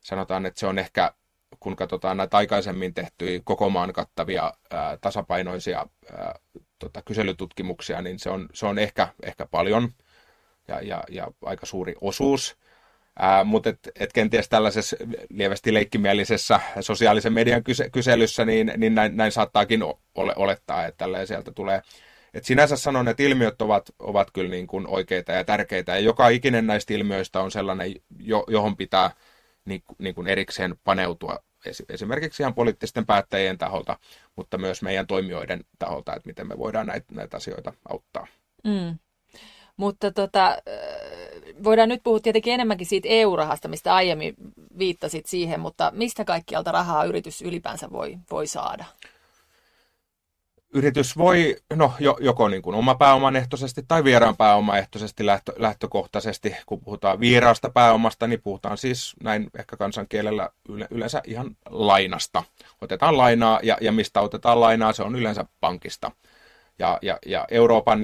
[0.00, 1.14] sanotaan, että se on ehkä,
[1.60, 6.38] kun katsotaan näitä aikaisemmin tehtyjä koko maan kattavia ää, tasapainoisia ää,
[6.78, 9.92] tota, kyselytutkimuksia, niin se on, se on ehkä, ehkä paljon
[10.68, 12.56] ja, ja, ja aika suuri osuus.
[13.44, 14.96] Mutta et, et kenties tällaisessa
[15.30, 21.26] lievästi leikkimielisessä sosiaalisen median kyse, kyselyssä, niin, niin näin, näin saattaakin ole, olettaa, että tälleen
[21.26, 21.82] sieltä tulee.
[22.34, 26.28] Et sinänsä sanon, että ilmiöt ovat, ovat kyllä niin kuin oikeita ja tärkeitä, ja joka
[26.28, 29.10] ikinen näistä ilmiöistä on sellainen, jo, johon pitää
[29.64, 31.38] niin, niin kuin erikseen paneutua
[31.88, 33.98] esimerkiksi ihan poliittisten päättäjien taholta,
[34.36, 38.26] mutta myös meidän toimijoiden taholta, että miten me voidaan näitä, näitä asioita auttaa.
[38.64, 38.98] Mm.
[39.76, 40.58] Mutta tota,
[41.64, 44.34] voidaan nyt puhua tietenkin enemmänkin siitä EU-rahasta, mistä aiemmin
[44.78, 48.84] viittasit siihen, mutta mistä kaikkialta rahaa yritys ylipäänsä voi, voi saada?
[50.74, 56.56] yritys voi no, joko niin kuin oma pääomanehtoisesti tai vieraan pääomaehtoisesti lähtö, lähtökohtaisesti.
[56.66, 62.44] Kun puhutaan vieraasta pääomasta, niin puhutaan siis näin ehkä kansankielellä yle, yleensä ihan lainasta.
[62.80, 66.10] Otetaan lainaa ja, ja mistä otetaan lainaa, se on yleensä pankista.
[66.78, 68.00] Ja, ja, ja Euroopan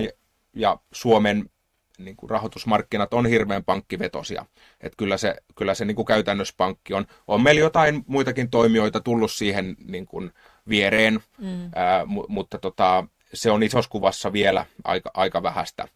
[0.54, 1.50] ja Suomen
[1.98, 4.46] niin kuin rahoitusmarkkinat on hirveän pankkivetosia.
[4.80, 7.06] Että kyllä se, kyllä se niin kuin käytännössä pankki on.
[7.26, 10.32] On meillä jotain muitakin toimijoita tullut siihen niin kuin
[10.68, 11.70] viereen, mm.
[11.74, 13.04] ää, mu- mutta tota,
[13.34, 15.88] se on isossa kuvassa vielä aika, aika vähäistä.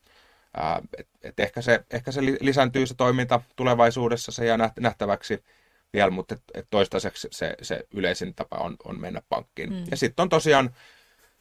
[0.57, 5.45] Ää, et, et ehkä, se, ehkä se lisääntyy se toiminta tulevaisuudessa, se jää nähtäväksi
[5.93, 9.71] vielä, mutta et, et toistaiseksi se, se yleisin tapa on, on mennä pankkiin.
[9.73, 9.85] Mm.
[9.91, 10.71] Ja sitten on tosiaan,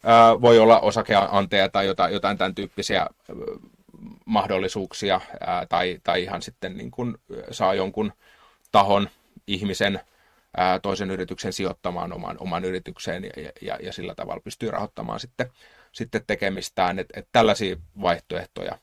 [0.03, 3.07] ää, voi olla osakeanteja tai jotain, jotain tämän tyyppisiä
[4.25, 7.17] mahdollisuuksia ää, tai, tai ihan sitten niin kuin
[7.51, 8.13] saa jonkun
[8.71, 9.09] tahon
[9.47, 9.99] ihmisen
[10.57, 15.51] ää, toisen yrityksen sijoittamaan oman, oman yritykseen ja, ja, ja sillä tavalla pystyy rahoittamaan sitten,
[15.91, 16.99] sitten tekemistään.
[16.99, 18.77] Et, et tällaisia vaihtoehtoja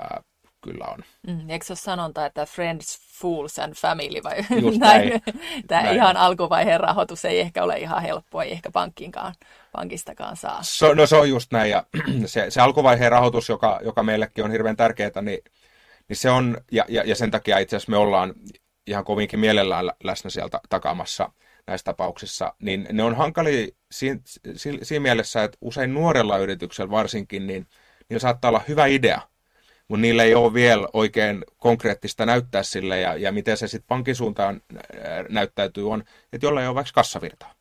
[0.00, 0.22] ää,
[0.60, 0.98] kyllä on.
[1.26, 5.08] Mm, eikö se ole sanonta, että friends, fools and family vai Just näin?
[5.08, 5.22] näin.
[5.66, 5.96] Tämä näin.
[5.96, 9.34] ihan alkuvaiheen rahoitus ei ehkä ole ihan helppoa, ei ehkä pankkiinkaan,
[9.72, 10.58] pankistakaan saa.
[10.62, 11.84] So, no se on just näin ja
[12.26, 15.38] se, se alkuvaiheen rahoitus, joka, joka meillekin on hirveän tärkeää, niin,
[16.08, 18.34] niin se on, ja, ja, ja sen takia itse asiassa me ollaan
[18.86, 21.32] ihan kovinkin mielellään läsnä sieltä takamassa
[21.66, 24.20] näissä tapauksissa, niin ne on hankalia siinä,
[24.82, 27.66] siinä mielessä, että usein nuorella yrityksellä varsinkin, niin
[28.08, 29.20] niillä saattaa olla hyvä idea,
[29.90, 34.14] mutta niillä ei ole vielä oikein konkreettista näyttää sille, ja, ja miten se sitten pankin
[34.14, 34.62] suuntaan
[35.28, 37.54] näyttäytyy on, että jolla ei ole vaikka kassavirtaa.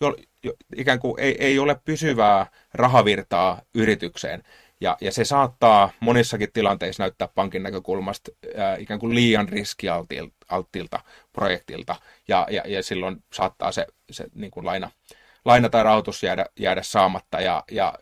[0.00, 4.42] Jo, jo, ikään kuin ei, ei ole pysyvää rahavirtaa yritykseen.
[4.80, 11.00] Ja, ja se saattaa monissakin tilanteissa näyttää pankin näkökulmasta ää, ikään kuin liian riskialttilta
[11.32, 11.96] projektilta,
[12.28, 14.90] ja, ja, ja silloin saattaa se, se niin kuin laina,
[15.44, 17.40] laina tai rahoitus jäädä, jäädä saamatta.
[17.40, 17.94] Ja, ja,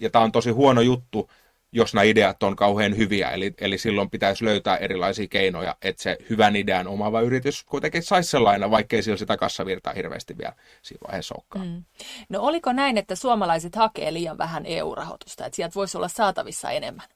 [0.00, 1.30] ja tämä on tosi huono juttu
[1.72, 3.30] jos nämä ideat on kauhean hyviä.
[3.30, 8.30] Eli, eli silloin pitäisi löytää erilaisia keinoja, että se hyvän idean omava yritys kuitenkin saisi
[8.30, 11.66] sellainen, vaikkei sillä sitä kassavirtaa hirveästi vielä siinä vaiheessa olekaan.
[11.66, 11.84] Mm.
[12.28, 17.06] No oliko näin, että suomalaiset hakee liian vähän EU-rahoitusta, että sieltä voisi olla saatavissa enemmän?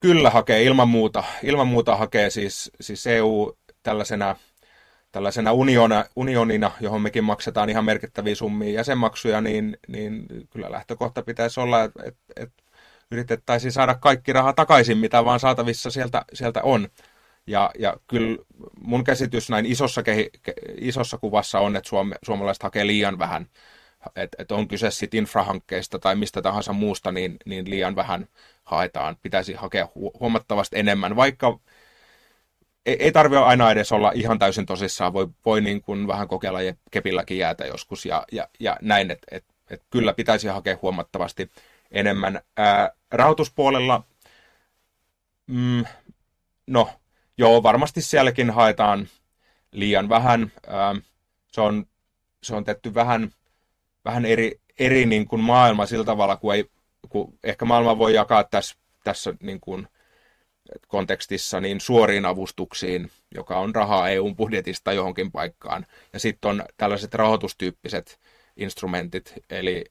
[0.00, 1.24] Kyllä hakee, ilman muuta.
[1.42, 4.36] Ilman muuta hakee siis, siis EU tällaisena
[5.12, 11.60] tällaisena uniona, unionina, johon mekin maksetaan ihan merkittäviä summia jäsenmaksuja, niin, niin kyllä lähtökohta pitäisi
[11.60, 12.52] olla, että et, et
[13.10, 16.88] yritettäisiin saada kaikki raha takaisin, mitä vaan saatavissa sieltä, sieltä on.
[17.46, 18.38] Ja, ja kyllä
[18.80, 23.46] mun käsitys näin isossa, kehi, ke, isossa kuvassa on, että suome, suomalaiset hakee liian vähän.
[24.16, 28.28] Että et on kyse sitten infrahankkeista tai mistä tahansa muusta, niin, niin liian vähän
[28.64, 29.16] haetaan.
[29.22, 29.88] Pitäisi hakea
[30.20, 31.58] huomattavasti enemmän, vaikka
[32.86, 36.62] ei, ei tarvitse aina edes olla ihan täysin tosissaan, voi, voi niin kuin vähän kokeilla
[36.62, 41.50] ja kepilläkin jäätä joskus ja, ja, ja näin, että et, et kyllä pitäisi hakea huomattavasti
[41.90, 42.40] enemmän.
[42.56, 44.04] Ää, rahoituspuolella,
[45.46, 45.84] mm,
[46.66, 46.88] no
[47.38, 49.08] joo, varmasti sielläkin haetaan
[49.72, 50.52] liian vähän.
[50.66, 50.94] Ää,
[51.52, 51.86] se, on,
[52.42, 53.30] se on tehty vähän,
[54.04, 56.70] vähän eri, eri niin kuin maailma sillä tavalla, kun, ei,
[57.08, 59.88] kun ehkä maailma voi jakaa tässä, tässä niin kuin
[60.88, 65.86] kontekstissa niin suoriin avustuksiin, joka on rahaa EUn budjetista johonkin paikkaan.
[66.12, 68.20] Ja sitten on tällaiset rahoitustyyppiset
[68.56, 69.84] instrumentit, eli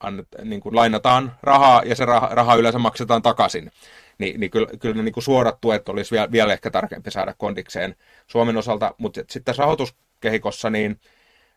[0.00, 3.70] annet, niin kuin lainataan rahaa ja se raha, raha yleensä maksetaan takaisin.
[4.18, 7.34] Ni, niin kyllä, kyllä ne niin kuin suorat tuet olisi vielä, vielä ehkä tarkempi saada
[7.38, 11.00] kondikseen Suomen osalta, mutta sitten tässä rahoituskehikossa niin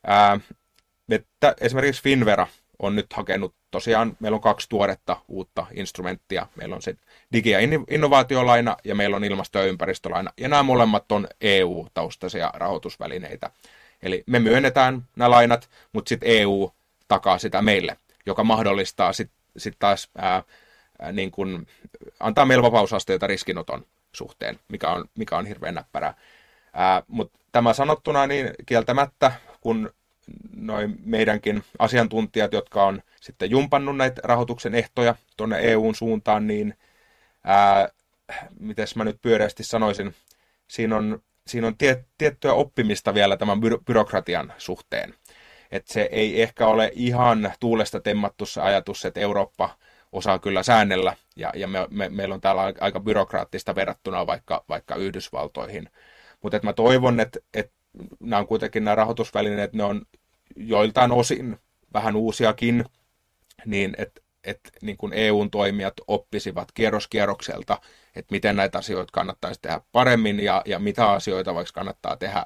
[0.07, 0.39] ää,
[1.09, 2.47] että esimerkiksi Finvera
[2.79, 6.47] on nyt hakenut tosiaan, meillä on kaksi tuoretta uutta instrumenttia.
[6.55, 6.95] Meillä on se
[7.33, 10.33] digi- ja innovaatiolaina ja meillä on ilmasto- ja ympäristölaina.
[10.37, 13.51] Ja nämä molemmat on EU-taustaisia rahoitusvälineitä.
[14.01, 16.71] Eli me myönnetään nämä lainat, mutta sitten EU
[17.07, 17.97] takaa sitä meille,
[18.29, 20.43] joka mahdollistaa sitten sit taas ää,
[21.13, 21.67] niin kun,
[22.19, 26.13] antaa meillä vapausasteita riskinoton suhteen, mikä on, mikä on hirveän näppärää.
[27.07, 29.93] Mutta tämä sanottuna, niin kieltämättä, kun
[30.55, 36.73] noin meidänkin asiantuntijat, jotka on sitten jumpannut näitä rahoituksen ehtoja tuonne EUn suuntaan, niin
[38.59, 40.15] miten mä nyt pyöreästi sanoisin,
[40.67, 45.13] siinä on, siinä on tie, tiettyä oppimista vielä tämän byro, byrokratian suhteen.
[45.71, 49.69] Että se ei ehkä ole ihan tuulesta temmattu se ajatus, että Eurooppa
[50.11, 54.95] osaa kyllä säännellä, ja, ja me, me, meillä on täällä aika byrokraattista verrattuna vaikka, vaikka
[54.95, 55.89] Yhdysvaltoihin.
[56.41, 57.73] Mutta mä toivon, että, että
[58.19, 60.01] nämä on kuitenkin nämä rahoitusvälineet, ne on
[60.55, 61.59] joiltain osin
[61.93, 62.85] vähän uusiakin,
[63.65, 67.81] niin että et, niin kuin EUn toimijat oppisivat kierroskierrokselta,
[68.15, 72.45] että miten näitä asioita kannattaisi tehdä paremmin ja, ja mitä asioita vaikka kannattaa tehdä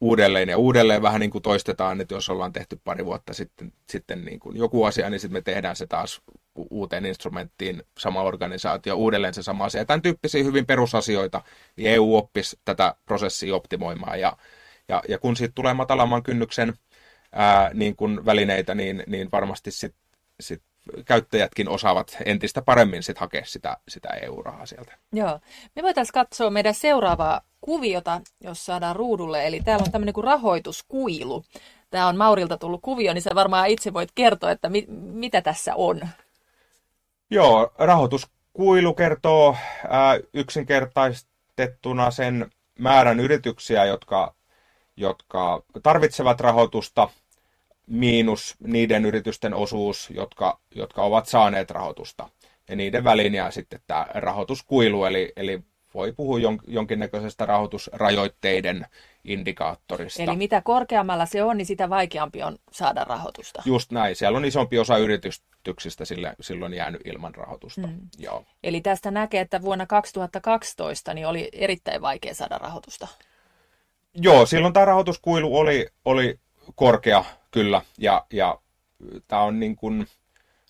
[0.00, 4.24] uudelleen ja uudelleen vähän niin kuin toistetaan, että jos ollaan tehty pari vuotta sitten, sitten
[4.24, 6.22] niin kuin joku asia, niin sitten me tehdään se taas
[6.54, 9.84] uuteen instrumenttiin, sama organisaatio, uudelleen se sama asia.
[9.84, 11.42] Tämän tyyppisiä hyvin perusasioita,
[11.76, 14.36] niin EU oppisi tätä prosessia optimoimaan ja,
[14.88, 16.74] ja, ja kun siitä tulee matalamman kynnyksen
[17.32, 19.94] ää, niin kuin välineitä, niin, niin varmasti sit,
[20.40, 20.62] sit
[21.04, 24.98] käyttäjätkin osaavat entistä paremmin sit hakea sitä, sitä EU-rahaa sieltä.
[25.12, 25.40] Joo.
[25.76, 29.46] Me voitaisiin katsoa meidän seuraavaa kuviota, jos saadaan ruudulle.
[29.46, 31.44] Eli täällä on tämmöinen kuin rahoituskuilu.
[31.90, 35.74] Tämä on Maurilta tullut kuvio, niin sä varmaan itse voit kertoa, että mi- mitä tässä
[35.74, 36.00] on.
[37.30, 39.56] Joo, rahoituskuilu kertoo
[39.88, 44.34] ää, yksinkertaistettuna sen määrän yrityksiä, jotka,
[44.96, 47.08] jotka tarvitsevat rahoitusta–
[47.86, 52.28] miinus niiden yritysten osuus, jotka, jotka ovat saaneet rahoitusta.
[52.68, 55.60] Ja niiden väliin jää sitten tämä rahoituskuilu, eli, eli
[55.94, 58.86] voi puhua jon, jonkinnäköisestä rahoitusrajoitteiden
[59.24, 60.22] indikaattorista.
[60.22, 63.62] Eli mitä korkeammalla se on, niin sitä vaikeampi on saada rahoitusta.
[63.64, 64.16] Just näin.
[64.16, 66.04] Siellä on isompi osa yrityksistä
[66.40, 67.86] silloin jäänyt ilman rahoitusta.
[67.86, 68.00] Mm.
[68.18, 68.44] Joo.
[68.62, 73.08] Eli tästä näkee, että vuonna 2012 niin oli erittäin vaikea saada rahoitusta.
[74.14, 76.38] Joo, silloin tämä rahoituskuilu oli, oli
[76.74, 78.58] korkea kyllä, ja, ja
[79.28, 80.06] tämä on niin kuin,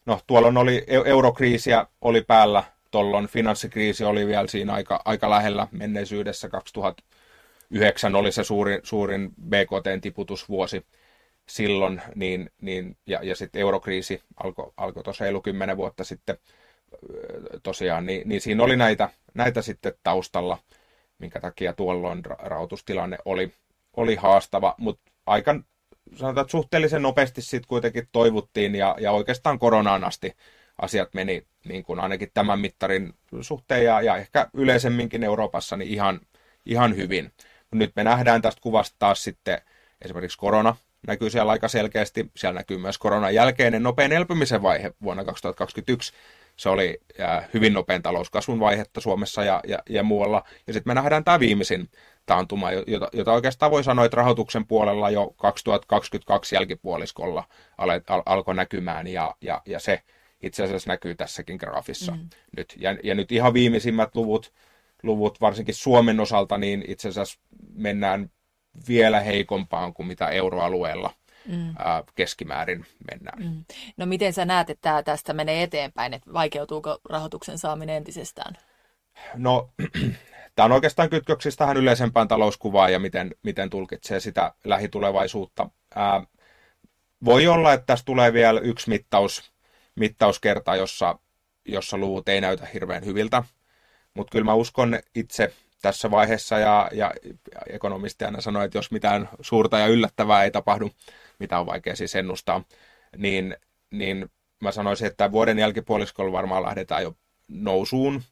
[0.06, 6.48] no tuolla oli eurokriisiä oli päällä, tuolloin finanssikriisi oli vielä siinä aika, aika lähellä menneisyydessä,
[6.48, 10.86] 2009 oli se suurin, suurin BKT-tiputusvuosi
[11.48, 16.38] silloin, niin, niin, ja, ja sitten eurokriisi alkoi alko tuossa ei kymmenen vuotta sitten
[17.62, 20.58] tosiaan, niin, niin siinä oli näitä, näitä sitten taustalla,
[21.18, 23.52] minkä takia tuolloin rahoitustilanne oli,
[23.96, 25.54] oli haastava, mutta aika
[26.16, 30.36] sanotaan, että suhteellisen nopeasti sitten kuitenkin toivuttiin ja, ja oikeastaan koronaan asti
[30.82, 36.20] asiat meni niin kuin ainakin tämän mittarin suhteen ja, ja ehkä yleisemminkin Euroopassa niin ihan,
[36.66, 37.32] ihan hyvin.
[37.72, 39.60] Nyt me nähdään tästä kuvasta taas sitten
[40.02, 42.30] esimerkiksi korona, näkyy siellä aika selkeästi.
[42.36, 46.12] Siellä näkyy myös koronan jälkeinen nopean elpymisen vaihe vuonna 2021.
[46.56, 47.00] Se oli
[47.54, 50.44] hyvin nopean talouskasvun vaihetta Suomessa ja, ja, ja muualla.
[50.66, 51.88] Ja sitten me nähdään tämä viimeisin
[52.26, 57.44] taantuma, jota, jota oikeastaan voi sanoa, että rahoituksen puolella jo 2022 jälkipuoliskolla
[57.78, 60.02] al, al, alkoi näkymään ja, ja, ja se
[60.42, 62.28] itse asiassa näkyy tässäkin graafissa mm.
[62.56, 62.74] nyt.
[62.78, 64.52] Ja, ja nyt ihan viimeisimmät luvut,
[65.02, 67.40] luvut, varsinkin Suomen osalta, niin itse asiassa
[67.74, 68.30] mennään
[68.88, 71.10] vielä heikompaan kuin mitä euroalueella
[71.48, 71.74] mm.
[71.78, 73.42] ää, keskimäärin mennään.
[73.42, 73.64] Mm.
[73.96, 78.54] No miten sä näet, että tämä tästä menee eteenpäin, että vaikeutuuko rahoituksen saaminen entisestään?
[79.34, 79.70] No
[80.54, 85.70] tämä on oikeastaan kytköksissä tähän yleisempään talouskuvaan ja miten, miten tulkitsee sitä lähitulevaisuutta.
[85.94, 86.22] Ää,
[87.24, 89.52] voi olla, että tässä tulee vielä yksi mittaus,
[89.94, 91.18] mittauskerta, jossa,
[91.64, 93.42] jossa luvut ei näytä hirveän hyviltä,
[94.14, 97.12] mutta kyllä mä uskon itse tässä vaiheessa ja, ja
[97.68, 100.90] ekonomisti aina sanoi, että jos mitään suurta ja yllättävää ei tapahdu,
[101.38, 102.64] mitä on vaikea siis ennustaa,
[103.16, 103.56] niin,
[103.90, 107.14] niin mä sanoisin, että vuoden jälkipuoliskolla varmaan lähdetään jo
[107.48, 108.22] nousuun.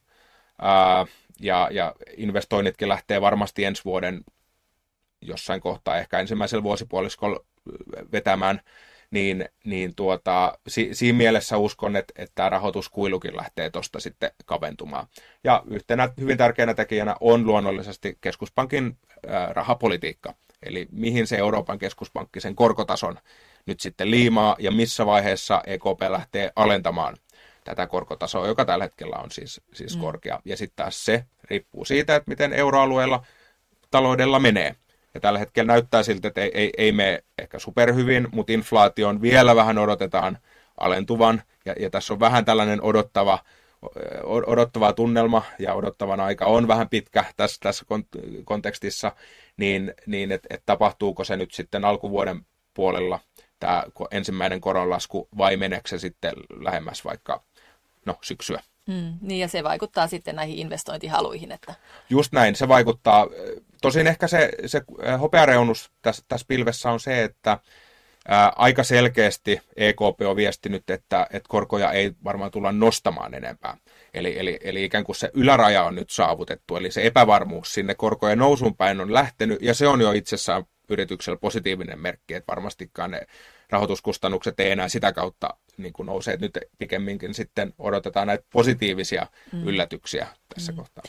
[0.61, 1.05] Ää,
[1.39, 4.23] ja, ja investoinnitkin lähtee varmasti ensi vuoden
[5.21, 7.39] jossain kohtaa, ehkä ensimmäisellä vuosipuoliskolla
[8.11, 8.61] vetämään,
[9.11, 15.07] niin, niin tuota, si, siinä mielessä uskon, että, että tämä rahoituskuilukin lähtee tuosta sitten kaventumaan.
[15.43, 22.39] Ja yhtenä hyvin tärkeänä tekijänä on luonnollisesti keskuspankin ää, rahapolitiikka, eli mihin se Euroopan keskuspankki
[22.39, 23.17] sen korkotason
[23.65, 27.17] nyt sitten liimaa ja missä vaiheessa EKP lähtee alentamaan
[27.63, 30.01] tätä korkotasoa, joka tällä hetkellä on siis, siis mm.
[30.01, 30.39] korkea.
[30.45, 33.25] Ja sitten taas se riippuu siitä, että miten euroalueella
[33.91, 34.75] taloudella menee.
[35.13, 39.55] Ja tällä hetkellä näyttää siltä, että ei, ei, ei mene ehkä superhyvin, mutta inflaation vielä
[39.55, 40.37] vähän odotetaan
[40.79, 41.43] alentuvan.
[41.65, 43.39] Ja, ja tässä on vähän tällainen odottava,
[44.45, 47.85] odottava tunnelma ja odottavan aika on vähän pitkä tässä, tässä
[48.45, 49.11] kontekstissa,
[49.57, 53.19] niin, niin että et tapahtuuko se nyt sitten alkuvuoden puolella
[53.59, 57.41] tämä ensimmäinen koronlasku vai meneekö se sitten lähemmäs vaikka
[58.05, 58.61] no, syksyä.
[58.87, 61.51] Mm, niin ja se vaikuttaa sitten näihin investointihaluihin.
[61.51, 61.75] Että...
[62.09, 63.27] Just näin, se vaikuttaa.
[63.81, 67.59] Tosin ehkä se, se äh, hopeareunus tässä, tässä pilvessä on se, että
[68.27, 73.77] ää, äh, aika selkeästi EKP on viestinyt, että, että korkoja ei varmaan tulla nostamaan enempää.
[74.13, 78.37] Eli, eli, eli ikään kuin se yläraja on nyt saavutettu, eli se epävarmuus sinne korkojen
[78.37, 83.21] nousun päin on lähtenyt, ja se on jo itsessään yrityksellä positiivinen merkki, että varmastikaan ne
[83.69, 86.37] rahoituskustannukset ei enää sitä kautta niin kuin nouse.
[86.41, 89.67] Nyt pikemminkin sitten odotetaan näitä positiivisia mm.
[89.67, 90.75] yllätyksiä tässä mm.
[90.75, 91.03] kohtaa.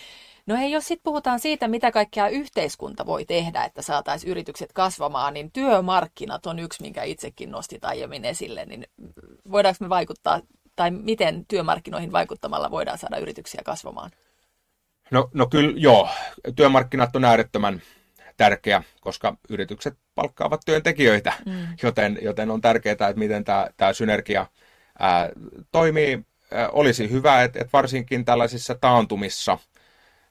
[0.46, 5.34] No hei, jos sitten puhutaan siitä, mitä kaikkea yhteiskunta voi tehdä, että saataisiin yritykset kasvamaan,
[5.34, 8.66] niin työmarkkinat on yksi, minkä itsekin nostit aiemmin esille.
[8.66, 8.86] Niin
[9.50, 10.40] voidaanko me vaikuttaa,
[10.76, 14.10] tai miten työmarkkinoihin vaikuttamalla voidaan saada yrityksiä kasvamaan?
[15.10, 16.08] No, no kyllä joo,
[16.56, 17.82] työmarkkinat on äärettömän
[18.36, 21.66] tärkeä, koska yritykset palkkaavat työntekijöitä, mm.
[21.82, 24.46] joten, joten on tärkeää, että miten tämä, tämä synergia
[24.98, 25.30] ää,
[25.72, 26.18] toimii.
[26.52, 29.58] Ää, olisi hyvä, että, että varsinkin tällaisissa taantumissa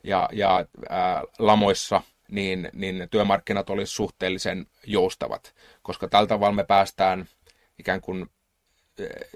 [0.03, 7.25] ja, ja ää, lamoissa niin, niin työmarkkinat olisi suhteellisen joustavat, koska tältä tavalla me päästään
[7.79, 8.29] ikään kuin,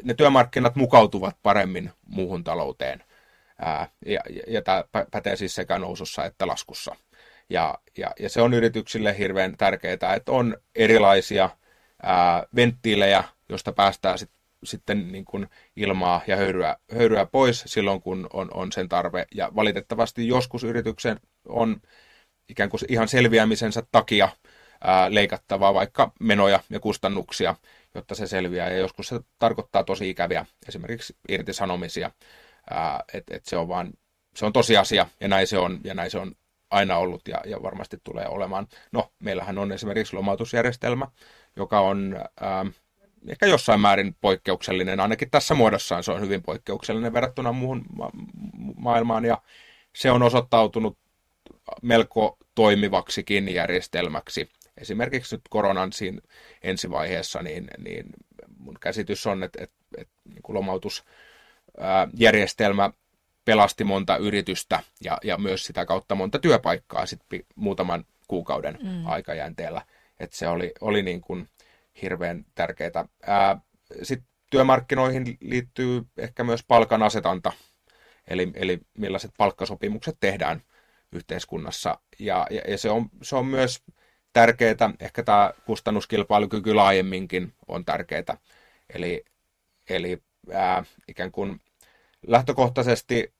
[0.04, 3.04] ne työmarkkinat mukautuvat paremmin muuhun talouteen.
[3.60, 6.96] Ää, ja, ja, ja tämä pätee siis sekä nousussa että laskussa.
[7.50, 11.50] Ja, ja, ja se on yrityksille hirveän tärkeää, että on erilaisia
[12.04, 14.32] ää, venttiilejä, josta päästään sit,
[14.64, 19.26] sitten niin kuin ilmaa ja höyryä, höyryä pois silloin, kun on, on sen tarve.
[19.36, 21.82] Ja valitettavasti joskus yrityksen on
[22.50, 24.30] ikään kuin ihan selviämisensä takia
[24.82, 27.56] ää, leikattavaa vaikka menoja ja kustannuksia,
[27.96, 28.70] jotta se selviää.
[28.70, 32.12] Ja joskus se tarkoittaa tosi ikäviä esimerkiksi irtisanomisia.
[33.14, 33.94] Että et se on vaan
[34.36, 36.36] se on tosiasia ja näin se on, ja näin se on
[36.70, 38.68] aina ollut ja, ja varmasti tulee olemaan.
[38.92, 41.08] No, meillähän on esimerkiksi lomautusjärjestelmä,
[41.56, 42.68] joka on ää, ähm,
[43.28, 48.12] ehkä jossain määrin poikkeuksellinen, ainakin tässä muodossaan se on hyvin poikkeuksellinen verrattuna muuhun ma-
[48.76, 49.42] maailmaan, ja
[49.96, 50.98] se on osoittautunut
[51.82, 54.50] melko toimivaksikin järjestelmäksi.
[54.78, 56.22] Esimerkiksi nyt koronan siinä
[56.62, 58.06] ensivaiheessa, niin, niin
[58.58, 62.92] mun käsitys on, että, että, että niin lomautusjärjestelmä
[63.48, 67.22] pelasti monta yritystä ja, ja myös sitä kautta monta työpaikkaa sit
[67.56, 69.06] muutaman kuukauden mm.
[69.06, 69.82] aikajänteellä.
[70.20, 71.50] Et se oli, oli niin kuin
[72.02, 73.06] hirveän tärkeää.
[74.04, 77.52] Sitten työmarkkinoihin liittyy ehkä myös palkan asetanta,
[78.28, 80.62] eli, eli millaiset palkkasopimukset tehdään
[81.12, 82.00] yhteiskunnassa.
[82.20, 83.84] Ja, ja, ja se, on, se on myös
[84.34, 88.38] tärkeää, ehkä tämä kustannuskilpailukyky laajemminkin on tärkeää.
[88.94, 89.26] Eli,
[89.90, 90.24] eli
[90.54, 91.62] ää, ikään kuin
[92.28, 93.37] lähtökohtaisesti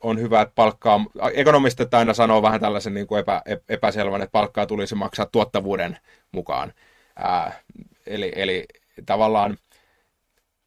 [0.00, 4.66] on hyvä, että palkkaa, ekonomistit aina sanoo vähän tällaisen niin kuin epä, epäselvän, että palkkaa
[4.66, 5.98] tulisi maksaa tuottavuuden
[6.32, 6.72] mukaan.
[7.16, 7.60] Ää,
[8.06, 8.66] eli, eli
[9.06, 9.58] tavallaan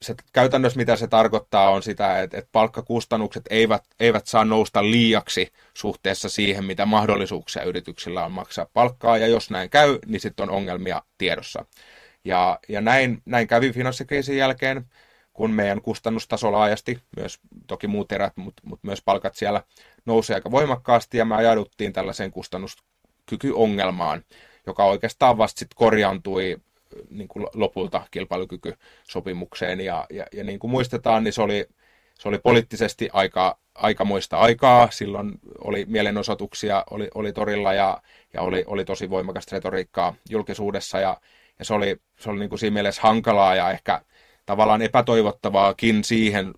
[0.02, 5.52] se käytännössä mitä se tarkoittaa on sitä, että, että palkkakustannukset eivät, eivät saa nousta liiaksi
[5.74, 10.56] suhteessa siihen, mitä mahdollisuuksia yrityksillä on maksaa palkkaa, ja jos näin käy, niin sitten on
[10.56, 11.66] ongelmia tiedossa.
[12.26, 14.86] Ja, ja näin, näin kävi finanssikriisin jälkeen,
[15.40, 19.64] kun meidän kustannustaso laajasti, myös toki muut erät, mutta, mutta myös palkat siellä
[20.06, 24.24] nousi aika voimakkaasti, ja me ajauduttiin tällaiseen kustannuskykyongelmaan,
[24.68, 26.58] joka oikeastaan vasta sitten korjaantui
[27.10, 29.82] niin kuin lopulta kilpailukykysopimukseen.
[29.82, 31.66] Ja, ja, ja niin kuin muistetaan, niin se oli,
[32.14, 34.92] se oli poliittisesti aika, aikamoista aikaa.
[34.92, 35.32] Silloin
[35.64, 38.02] oli mielenosoituksia, oli, oli torilla ja,
[38.34, 41.00] ja oli, oli tosi voimakasta retoriikkaa julkisuudessa.
[41.00, 41.18] Ja,
[41.60, 44.02] ja se oli, se oli niin kuin siinä mielessä hankalaa ja ehkä
[44.50, 46.54] tavallaan epätoivottavaakin siihen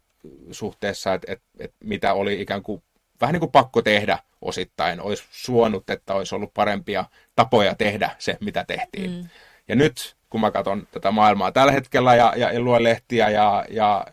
[0.52, 2.84] suhteessa, että, että, että mitä oli ikään kuin
[3.22, 5.02] vähän niin kuin pakko tehdä osittain.
[5.02, 9.12] Olisi suonut, että olisi ollut parempia tapoja tehdä se, mitä tehtiin.
[9.12, 9.30] Mm.
[9.68, 13.66] Ja nyt kun mä katson tätä maailmaa tällä hetkellä ja, ja, ja luen lehtiä ja,
[13.70, 14.06] ja,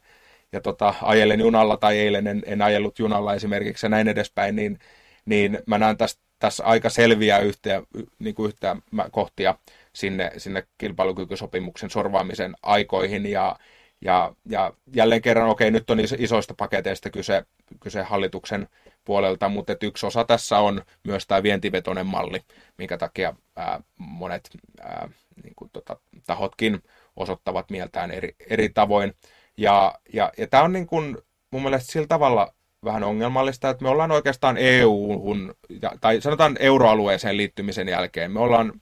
[0.52, 4.78] ja tota, ajelen junalla tai eilen en, en ajellut junalla esimerkiksi ja näin edespäin, niin,
[5.24, 7.86] niin mä näen tässä, tässä aika selviä yhteen,
[8.18, 8.76] niin kuin yhtä
[9.10, 9.54] kohtia
[9.92, 13.56] sinne, sinne kilpailukykysopimuksen sorvaamisen aikoihin ja,
[14.00, 17.44] ja, ja jälleen kerran, okei, nyt on isoista paketeista kyse,
[17.80, 18.68] kyse hallituksen
[19.04, 22.40] puolelta, mutta yksi osa tässä on myös tämä vientivetoinen malli,
[22.78, 24.48] minkä takia ää, monet
[24.80, 25.08] ää,
[25.42, 26.82] niin kuin, tota, tahotkin
[27.16, 29.14] osoittavat mieltään eri, eri tavoin.
[29.56, 31.18] Ja, ja, ja tämä on niin kuin,
[31.50, 35.54] mun mielestä sillä tavalla vähän ongelmallista, että me ollaan oikeastaan EU-hun,
[36.00, 38.72] tai sanotaan euroalueeseen liittymisen jälkeen, me ollaan,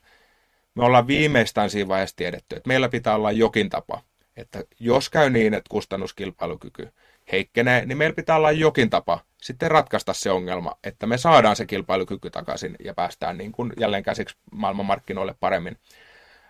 [0.77, 4.01] me ollaan viimeistään siinä vaiheessa tiedetty, että meillä pitää olla jokin tapa,
[4.37, 6.89] että jos käy niin, että kustannuskilpailukyky
[7.31, 11.65] heikkenee, niin meillä pitää olla jokin tapa sitten ratkaista se ongelma, että me saadaan se
[11.65, 15.77] kilpailukyky takaisin ja päästään niin kuin jälleen käsiksi maailmanmarkkinoille paremmin.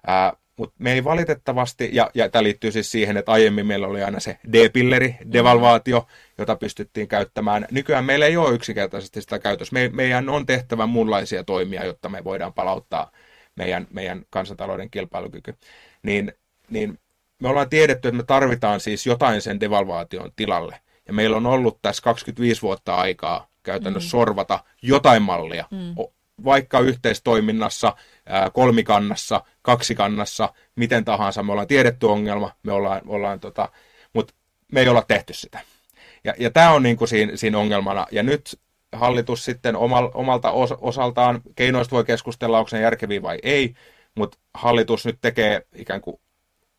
[0.08, 4.04] Ää, mutta me ei valitettavasti, ja, ja tämä liittyy siis siihen, että aiemmin meillä oli
[4.04, 6.08] aina se D-pilleri, devalvaatio,
[6.38, 7.68] jota pystyttiin käyttämään.
[7.72, 9.74] Nykyään meillä ei ole yksinkertaisesti sitä käytössä.
[9.74, 13.12] Me, meidän on tehtävä muunlaisia toimia, jotta me voidaan palauttaa
[13.58, 15.56] meidän, meidän kansantalouden kilpailukyky.
[16.04, 16.34] Niin,
[16.70, 17.00] niin
[17.40, 20.80] me ollaan tiedetty, että me tarvitaan siis jotain sen devalvaation tilalle.
[21.08, 24.12] Ja meillä on ollut tässä 25 vuotta aikaa käytännössä mm.
[24.12, 25.96] sorvata jotain mallia, mm.
[26.44, 27.96] vaikka yhteistoiminnassa,
[28.54, 31.44] kolmikannassa, kaksikannassa, miten tahansa.
[31.44, 33.70] Me ollaan tiedetty ongelma, me ollaan, ollaan tota,
[34.14, 34.34] mutta
[34.72, 35.60] me ei olla tehty sitä.
[36.24, 38.08] Ja, ja tämä on niin kuin siinä, siinä ongelmana.
[38.12, 38.60] Ja nyt
[38.92, 43.74] hallitus sitten omal, omalta os, osaltaan, keinoista voi keskustella, onko ne järkeviä vai ei,
[44.16, 46.20] mutta hallitus nyt tekee ikään kuin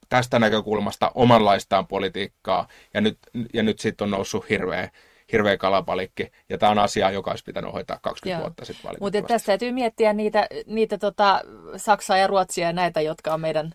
[0.09, 3.19] tästä näkökulmasta omanlaistaan politiikkaa, ja nyt,
[3.55, 4.91] ja nyt sitten on noussut hirveä,
[5.33, 8.47] hirveä kalapalikki, ja tämä on asia, joka olisi pitänyt hoitaa 20 Joo.
[8.47, 11.41] vuotta sitten Mutta tässä täytyy miettiä niitä, niitä tota,
[11.77, 13.73] Saksaa ja Ruotsia ja näitä, jotka on meidän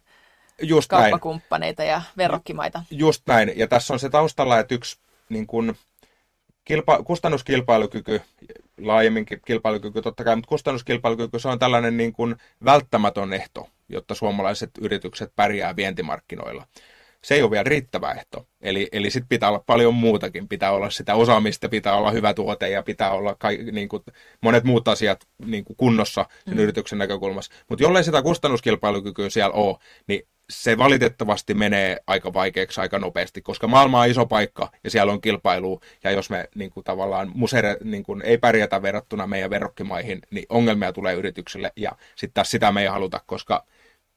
[0.61, 1.91] Just kauppakumppaneita näin.
[1.91, 2.83] ja verrokkimaita.
[2.91, 4.97] Just näin, ja tässä on se taustalla, että yksi
[5.29, 5.75] niin kun,
[6.65, 8.21] kilpa, kustannuskilpailukyky,
[8.81, 12.35] laajemminkin kilpailukyky totta kai, mutta kustannuskilpailukyky se on tällainen niin kuin
[12.65, 16.67] välttämätön ehto jotta suomalaiset yritykset pärjää vientimarkkinoilla.
[17.21, 18.47] Se ei ole vielä riittävä ehto.
[18.61, 20.47] Eli, eli sitten pitää olla paljon muutakin.
[20.47, 24.03] Pitää olla sitä osaamista, pitää olla hyvä tuote ja pitää olla kai, niin kuin,
[24.41, 26.59] monet muut asiat niin kuin kunnossa sen mm.
[26.59, 27.53] yrityksen näkökulmassa.
[27.69, 33.67] Mutta jollei sitä kustannuskilpailukykyä siellä ole, niin se valitettavasti menee aika vaikeaksi aika nopeasti, koska
[33.67, 37.77] maailma on iso paikka ja siellä on kilpailu, ja jos me niin kuin, tavallaan musere,
[37.83, 42.71] niin kuin, ei pärjätä verrattuna meidän verrokkimaihin, niin ongelmia tulee yrityksille, ja sitten taas sitä
[42.71, 43.65] me ei haluta, koska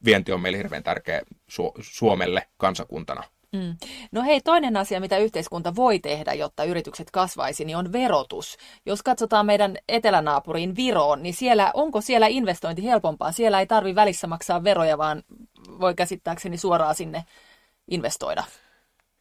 [0.05, 1.23] vienti on meille hirveän tärkeä
[1.53, 3.23] Su- Suomelle kansakuntana.
[3.53, 3.77] Mm.
[4.13, 8.57] No hei, toinen asia, mitä yhteiskunta voi tehdä, jotta yritykset kasvaisi, niin on verotus.
[8.87, 13.33] Jos katsotaan meidän etelänaapuriin Viroon, niin siellä, onko siellä investointi helpompaa?
[13.33, 15.23] Siellä ei tarvi välissä maksaa veroja, vaan
[15.81, 17.25] voi käsittääkseni suoraan sinne
[17.91, 18.45] investoida.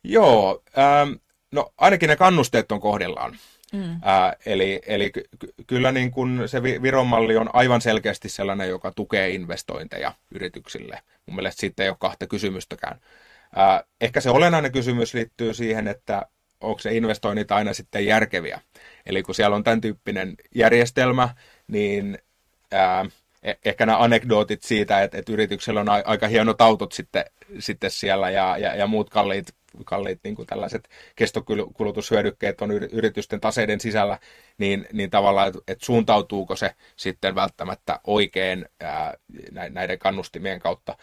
[0.04, 1.12] Joo, ähm,
[1.52, 3.38] no ainakin ne kannusteet on kohdillaan.
[3.74, 4.00] Mm.
[4.04, 8.92] Ää, eli eli ky- kyllä niin kun se Viron malli on aivan selkeästi sellainen, joka
[8.96, 11.02] tukee investointeja yrityksille.
[11.26, 13.00] Mun mielestä siitä ei ole kahta kysymystäkään.
[14.02, 16.26] Ehkä se olennainen kysymys liittyy siihen, että
[16.62, 18.62] onko se investoinnit aina sitten järkeviä.
[19.06, 21.30] Eli kun siellä on tämän tyyppinen järjestelmä,
[21.68, 22.18] niin
[23.44, 27.26] e- ehkä nämä anekdootit siitä, että, yrityksellä on aika hienot autot sitten,
[28.00, 29.48] siellä ja, ja, ja muut kalliit
[29.86, 34.20] kalliit niin kuin tällaiset kestokulutushyödykkeet on yritysten taseiden sisällä,
[34.58, 39.14] niin, niin tavallaan, että et suuntautuuko se sitten välttämättä oikein ää,
[39.70, 40.98] näiden kannustimien kautta.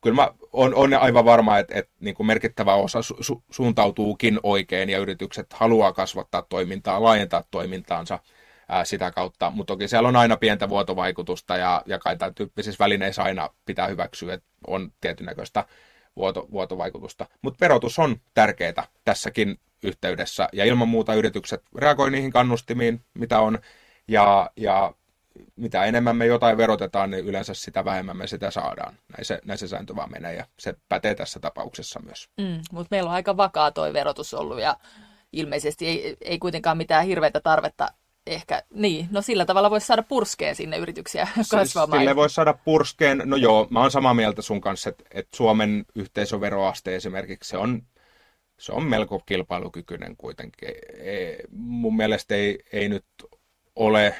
[0.00, 4.98] Kyllä mä on, on aivan varma, että, että niin merkittävä osa su, suuntautuukin oikein ja
[4.98, 8.18] yritykset haluaa kasvattaa toimintaa, laajentaa toimintaansa
[8.68, 12.84] ää, sitä kautta, mutta toki siellä on aina pientä vuotovaikutusta ja, ja kai tämän tyyppisissä
[12.84, 15.64] välineissä aina pitää hyväksyä, että on tietyn näköistä
[16.16, 17.26] vuoto, vuotovaikutusta.
[17.42, 23.58] Mutta verotus on tärkeää tässäkin yhteydessä ja ilman muuta yritykset reagoi niihin kannustimiin, mitä on
[24.08, 24.94] ja, ja
[25.56, 28.94] mitä enemmän me jotain verotetaan, niin yleensä sitä vähemmän me sitä saadaan.
[29.08, 32.28] Näin se, näin se sääntö vaan menee ja se pätee tässä tapauksessa myös.
[32.40, 34.76] Mm, mutta meillä on aika vakaa toi verotus ollut ja
[35.32, 37.88] ilmeisesti ei, ei kuitenkaan mitään hirveätä tarvetta
[38.26, 42.00] ehkä, niin, no sillä tavalla voisi saada purskeen sinne yrityksiä kasvamaan.
[42.00, 45.84] Sille voisi saada purskeen, no joo, mä oon samaa mieltä sun kanssa, että, että Suomen
[45.94, 47.82] yhteisöveroaste esimerkiksi, se on,
[48.58, 50.68] se on melko kilpailukykyinen kuitenkin.
[51.00, 53.04] Ei, mun mielestä ei, ei nyt
[53.76, 54.14] ole,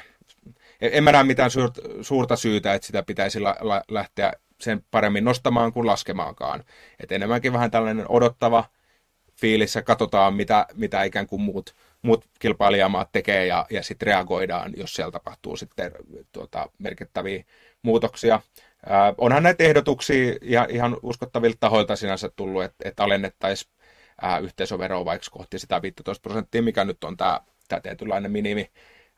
[0.81, 5.23] en mä näe mitään suurta, suurta syytä, että sitä pitäisi la, la, lähteä sen paremmin
[5.23, 6.63] nostamaan kuin laskemaankaan.
[6.99, 8.65] Et enemmänkin vähän tällainen odottava
[9.35, 14.93] fiilissä, katsotaan mitä, mitä ikään kuin muut, muut kilpailijamaat tekee ja, ja sitten reagoidaan, jos
[14.93, 15.91] siellä tapahtuu sitten
[16.31, 17.43] tuota, merkittäviä
[17.81, 18.41] muutoksia.
[18.85, 23.73] Ää, onhan näitä ehdotuksia ja ihan uskottavilta tahoilta sinänsä tullut, että, että alennettaisiin
[24.41, 28.71] yhteisöveroa vaikka kohti sitä 15 prosenttia, mikä nyt on tämä, tämä tietynlainen minimi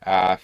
[0.06, 0.38] ää,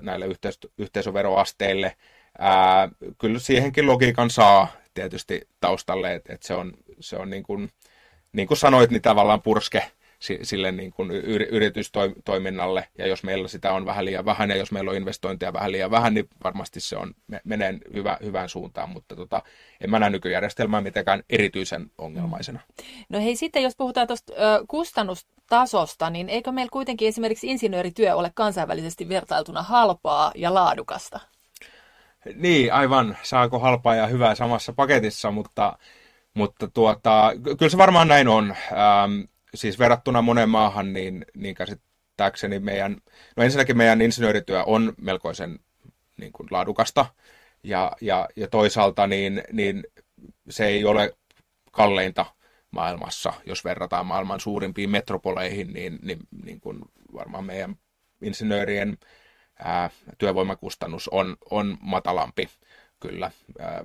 [0.00, 1.96] näille yhteis- yhteisöveroasteille.
[2.38, 7.70] Ää, kyllä siihenkin logiikan saa tietysti taustalle, että, että se on, se on niin kuin,
[8.32, 9.90] niin kuin sanoit, niin tavallaan purske
[10.42, 11.10] sille niin kuin
[11.50, 15.72] yritystoiminnalle, ja jos meillä sitä on vähän liian vähän, ja jos meillä on investointeja vähän
[15.72, 17.14] liian vähän, niin varmasti se on,
[17.44, 19.42] menee hyvä, hyvään suuntaan, mutta tota,
[19.80, 22.60] en mä näe nykyjärjestelmää mitenkään erityisen ongelmaisena.
[23.08, 24.32] No hei, sitten jos puhutaan tuosta
[24.68, 31.20] kustannustasosta, niin eikö meillä kuitenkin esimerkiksi insinöörityö ole kansainvälisesti vertailtuna halpaa ja laadukasta?
[32.34, 33.16] Niin, aivan.
[33.22, 35.78] Saako halpaa ja hyvää samassa paketissa, mutta
[36.34, 38.54] mutta tuota, kyllä se varmaan näin on.
[38.72, 39.20] Ähm,
[39.54, 42.96] siis verrattuna moneen maahan, niin, niin käsittääkseni meidän,
[43.36, 45.58] no ensinnäkin meidän insinöörityö on melkoisen
[46.16, 47.06] niin kuin laadukasta,
[47.62, 49.84] ja, ja, ja toisaalta niin, niin
[50.50, 51.16] se ei ole
[51.72, 52.26] kalleinta
[52.70, 56.80] maailmassa, jos verrataan maailman suurimpiin metropoleihin, niin, niin, niin kuin
[57.14, 57.76] varmaan meidän
[58.22, 58.98] insinöörien
[59.58, 62.48] ää, työvoimakustannus on, on matalampi
[63.00, 63.30] kyllä.
[63.58, 63.84] Ää,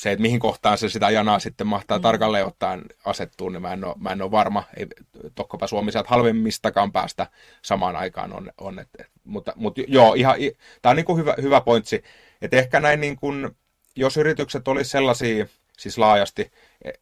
[0.00, 2.02] se, että mihin kohtaan se sitä janaa sitten mahtaa mm.
[2.02, 4.64] tarkalleen ottaen asettuu, niin mä en ole, mä en ole varma.
[4.76, 4.86] Ei,
[5.34, 7.26] tokkopa Suomi sieltä halvemmistakaan päästä
[7.62, 8.52] samaan aikaan on.
[8.58, 10.36] on et, et, mutta, mutta joo, ihan,
[10.82, 12.02] tämä on niin kuin hyvä, hyvä pointsi.
[12.42, 13.50] Että ehkä näin niin kuin,
[13.96, 15.46] jos yritykset olisi sellaisia,
[15.78, 16.52] siis laajasti,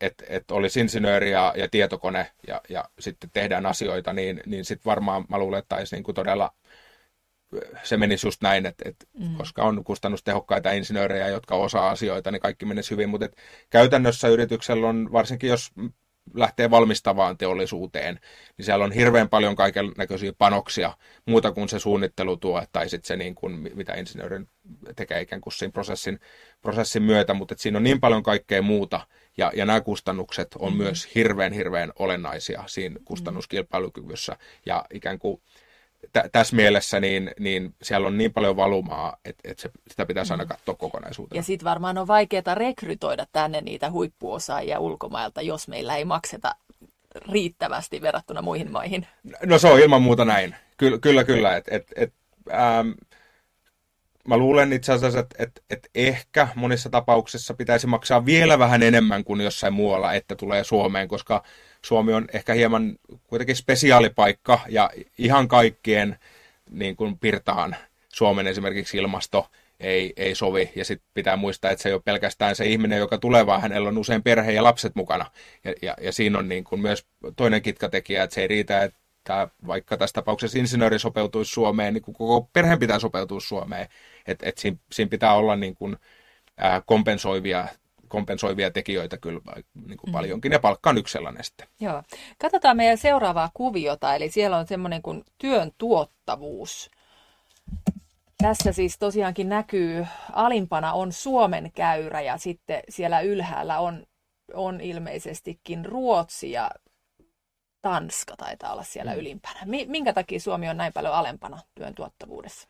[0.01, 4.91] että et olisi insinööri ja, ja tietokone ja, ja sitten tehdään asioita, niin, niin sitten
[4.91, 6.53] varmaan mä luulen, että olisi niin kuin todella
[7.83, 9.37] se menisi just näin, että, että mm.
[9.37, 13.29] koska on kustannustehokkaita insinöörejä, jotka osaa asioita, niin kaikki menisi hyvin, mutta
[13.71, 15.71] käytännössä yrityksellä on, varsinkin jos
[16.35, 18.21] lähtee valmistavaan teollisuuteen,
[18.57, 20.97] niin siellä on hirveän paljon kaiken näköisiä panoksia,
[21.27, 24.49] muuta kuin se suunnittelutuo tai sitten se, niin kuin, mitä insinöörin
[24.97, 26.21] tekee ikään kuin siinä prosessin,
[26.63, 30.79] prosessin myötä, mutta siinä on niin paljon kaikkea muuta, ja, ja nämä kustannukset on mm.
[30.79, 34.37] myös hirveän, hirveän olennaisia siinä kustannuskilpailukyvyssä,
[34.67, 35.43] ja ikään kuin
[36.13, 40.33] tä, tässä mielessä niin, niin siellä on niin paljon valumaa, että, että se, sitä pitäisi
[40.33, 40.49] aina mm.
[40.49, 41.39] katsoa kokonaisuutena.
[41.39, 46.55] Ja sitten varmaan on vaikeaa rekrytoida tänne niitä huippuosaajia ulkomailta, jos meillä ei makseta
[47.33, 49.07] riittävästi verrattuna muihin maihin.
[49.47, 50.55] No se on ilman muuta näin.
[50.77, 51.25] Kyllä, kyllä.
[51.25, 51.57] kyllä.
[51.57, 52.13] Et, et, et,
[52.53, 52.91] ähm,
[54.29, 59.25] mä luulen itse asiassa, että, että, että ehkä monissa tapauksissa pitäisi maksaa vielä vähän enemmän
[59.25, 61.43] kuin jossain muualla, että tulee Suomeen, koska
[61.85, 66.19] Suomi on ehkä hieman kuitenkin spesiaalipaikka ja ihan kaikkien
[66.71, 67.77] niin kuin pirtaan
[68.09, 69.47] Suomen esimerkiksi ilmasto
[69.81, 70.71] ei, ei sovi.
[70.75, 73.89] Ja sitten pitää muistaa, että se ei ole pelkästään se ihminen, joka tulee, vaan hänellä
[73.89, 75.27] on usein perhe ja lapset mukana.
[75.65, 77.07] Ja, ja, ja siinä on niin kuin myös
[77.37, 82.49] toinen kitkatekijä, että se ei riitä, että vaikka tässä tapauksessa insinööri sopeutuisi Suomeen, niin koko
[82.53, 83.89] perheen pitää sopeutua Suomeen.
[84.27, 85.97] Että et siinä, siinä pitää olla niin kuin,
[86.57, 87.69] ää, kompensoivia
[88.09, 89.41] kompensoivia tekijöitä kyllä
[89.87, 90.13] niin kuin mm.
[90.13, 91.69] paljonkin, ja palkka on yksi sellainen sitten.
[91.81, 92.03] Joo.
[92.39, 96.91] Katsotaan meidän seuraavaa kuviota, eli siellä on semmoinen kuin työn tuottavuus.
[98.43, 104.07] Tässä siis tosiaankin näkyy, alimpana on Suomen käyrä ja sitten siellä ylhäällä on,
[104.55, 106.71] on ilmeisestikin Ruotsi ja
[107.83, 109.19] Tanska taitaa olla siellä mm.
[109.19, 109.61] ylimpänä.
[109.87, 112.69] Minkä takia Suomi on näin paljon alempana työn tuottavuudessa?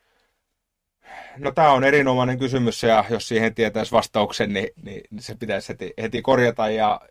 [1.37, 5.93] No tämä on erinomainen kysymys ja jos siihen tietäisi vastauksen, niin, niin se pitäisi heti,
[6.01, 7.01] heti korjata ja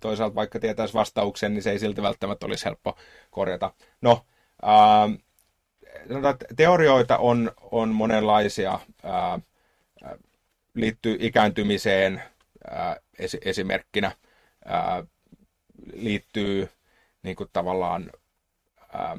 [0.00, 2.96] toisaalta vaikka tietäisi vastauksen, niin se ei silti välttämättä olisi helppo
[3.30, 3.72] korjata.
[4.00, 4.26] No,
[4.62, 5.08] ää,
[6.56, 9.38] teorioita on, on monenlaisia, ää,
[10.74, 12.22] liittyy ikääntymiseen
[12.70, 14.12] ää, es, esimerkkinä,
[14.64, 15.04] ää,
[15.92, 16.68] liittyy
[17.22, 18.10] niin kuin tavallaan
[18.92, 19.18] ää,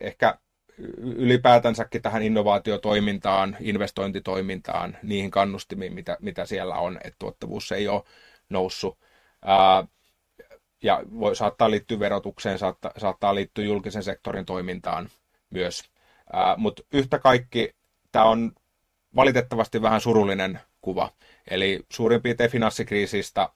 [0.00, 0.38] ehkä
[0.98, 8.02] ylipäätänsäkin tähän innovaatiotoimintaan, investointitoimintaan, niihin kannustimiin, mitä, mitä siellä on, että tuottavuus ei ole
[8.48, 8.98] noussut.
[9.44, 9.86] Ää,
[10.82, 15.08] ja voi, saattaa liittyä verotukseen, saattaa, saattaa liittyä julkisen sektorin toimintaan
[15.50, 15.84] myös.
[16.56, 17.74] Mutta yhtä kaikki
[18.12, 18.52] tämä on
[19.16, 21.12] valitettavasti vähän surullinen kuva.
[21.50, 23.48] Eli suurin piirtein finanssikriisistä,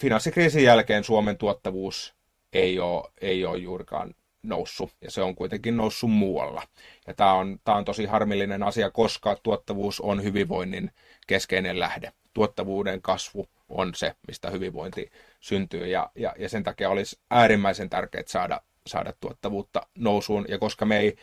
[0.00, 2.14] finanssikriisin jälkeen Suomen tuottavuus
[2.52, 6.62] ei ole, ei ole juurikaan noussut, ja se on kuitenkin noussut muualla.
[7.06, 10.90] Ja tämä on, tämä on tosi harmillinen asia, koska tuottavuus on hyvinvoinnin
[11.26, 12.12] keskeinen lähde.
[12.34, 15.10] Tuottavuuden kasvu on se, mistä hyvinvointi
[15.40, 20.84] syntyy, ja, ja, ja sen takia olisi äärimmäisen tärkeää saada, saada tuottavuutta nousuun, ja koska
[20.84, 21.16] me ei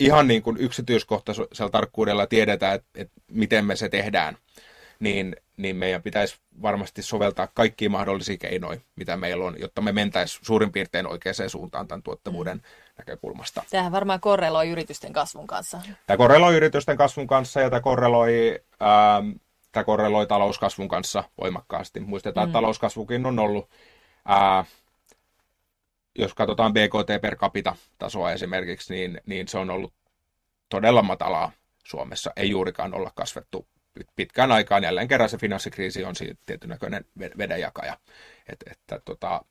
[0.00, 4.36] ihan niin kuin yksityiskohtaisella tarkkuudella tiedetä, että, että miten me se tehdään,
[5.00, 10.44] niin, niin meidän pitäisi varmasti soveltaa kaikkia mahdollisia keinoja, mitä meillä on, jotta me mentäisiin
[10.44, 12.62] suurin piirtein oikeaan suuntaan tämän tuottavuuden mm.
[12.98, 13.62] näkökulmasta.
[13.70, 15.82] Tämähän varmaan korreloi yritysten kasvun kanssa.
[16.06, 19.30] Tämä korreloi yritysten kasvun kanssa ja tämä korreloi, ähm,
[19.72, 22.00] tämä korreloi talouskasvun kanssa voimakkaasti.
[22.00, 22.50] Muistetaan, mm.
[22.50, 23.68] että talouskasvukin on ollut,
[24.30, 24.66] äh,
[26.18, 29.92] jos katsotaan BKT per capita tasoa esimerkiksi, niin, niin se on ollut
[30.68, 31.52] todella matalaa
[31.84, 32.32] Suomessa.
[32.36, 33.66] Ei juurikaan olla kasvettu
[34.16, 34.84] pitkään aikaan.
[34.84, 37.04] Jälleen kerran se finanssikriisi on siitä näköinen
[37.38, 37.96] vedenjakaja.
[38.48, 39.44] Et, että, tota,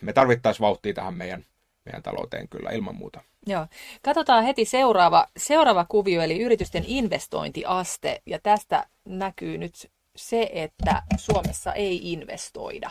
[0.00, 1.44] me tarvittaisiin vauhtia tähän meidän,
[1.84, 3.20] meidän talouteen kyllä ilman muuta.
[3.46, 3.66] Joo.
[4.02, 8.22] Katsotaan heti seuraava, seuraava kuvio, eli yritysten investointiaste.
[8.26, 12.90] Ja tästä näkyy nyt se, että Suomessa ei investoida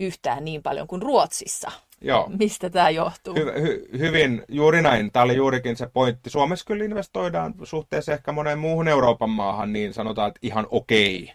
[0.00, 1.72] yhtään niin paljon kuin Ruotsissa.
[2.00, 2.30] Joo.
[2.38, 3.34] Mistä tämä johtuu?
[3.34, 5.12] Hy- hy- hyvin, juuri näin.
[5.12, 6.30] Tämä oli juurikin se pointti.
[6.30, 11.32] Suomessa kyllä investoidaan suhteessa ehkä moneen muuhun Euroopan maahan, niin sanotaan, että ihan okei.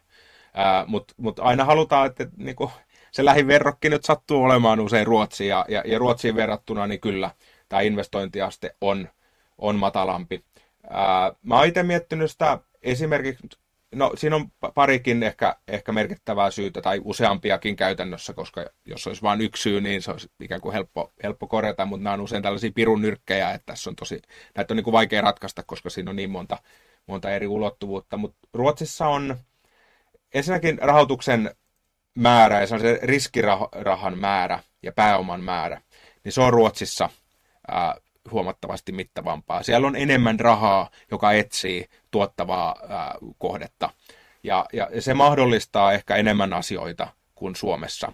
[0.87, 2.71] Mutta mut aina halutaan, että, niinku,
[3.11, 7.31] se lähiverrokki nyt sattuu olemaan usein Ruotsiin, ja, ja, ja Ruotsiin verrattuna, niin kyllä
[7.69, 9.09] tämä investointiaste on,
[9.57, 10.43] on matalampi.
[10.89, 13.47] Ää, mä oon itse miettinyt sitä esimerkiksi
[13.95, 19.41] No siinä on parikin ehkä, ehkä merkittävää syytä tai useampiakin käytännössä, koska jos olisi vain
[19.41, 22.71] yksi syy, niin se olisi ikään kuin helppo, helppo korjata, mutta nämä on usein tällaisia
[22.75, 24.21] pirun nyrkkejä, että tässä on tosi,
[24.55, 26.57] näitä on niin kuin vaikea ratkaista, koska siinä on niin monta,
[27.07, 29.37] monta eri ulottuvuutta, mutta Ruotsissa on
[30.33, 31.55] ensinnäkin rahoituksen
[32.15, 35.81] määrä ja se riskirahan määrä ja pääoman määrä,
[36.23, 37.09] niin se on Ruotsissa
[37.67, 37.95] ää,
[38.31, 39.63] huomattavasti mittavampaa.
[39.63, 43.89] Siellä on enemmän rahaa, joka etsii tuottavaa ää, kohdetta.
[44.43, 48.13] Ja, ja se mahdollistaa ehkä enemmän asioita kuin Suomessa.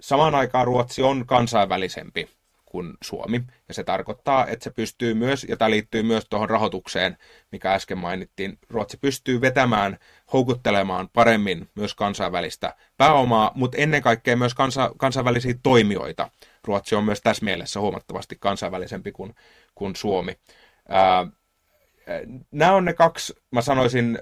[0.00, 2.28] Samaan aikaan Ruotsi on kansainvälisempi
[2.66, 7.16] kuin Suomi, ja se tarkoittaa, että se pystyy myös, ja tämä liittyy myös tuohon rahoitukseen,
[7.52, 9.98] mikä äsken mainittiin, Ruotsi pystyy vetämään,
[10.32, 16.30] houkuttelemaan paremmin myös kansainvälistä pääomaa, mutta ennen kaikkea myös kansa, kansainvälisiä toimijoita.
[16.64, 19.34] Ruotsi on myös tässä mielessä huomattavasti kansainvälisempi kuin,
[19.74, 20.36] kuin Suomi.
[20.88, 21.26] Ää,
[22.50, 24.18] nämä on ne kaksi, mä sanoisin,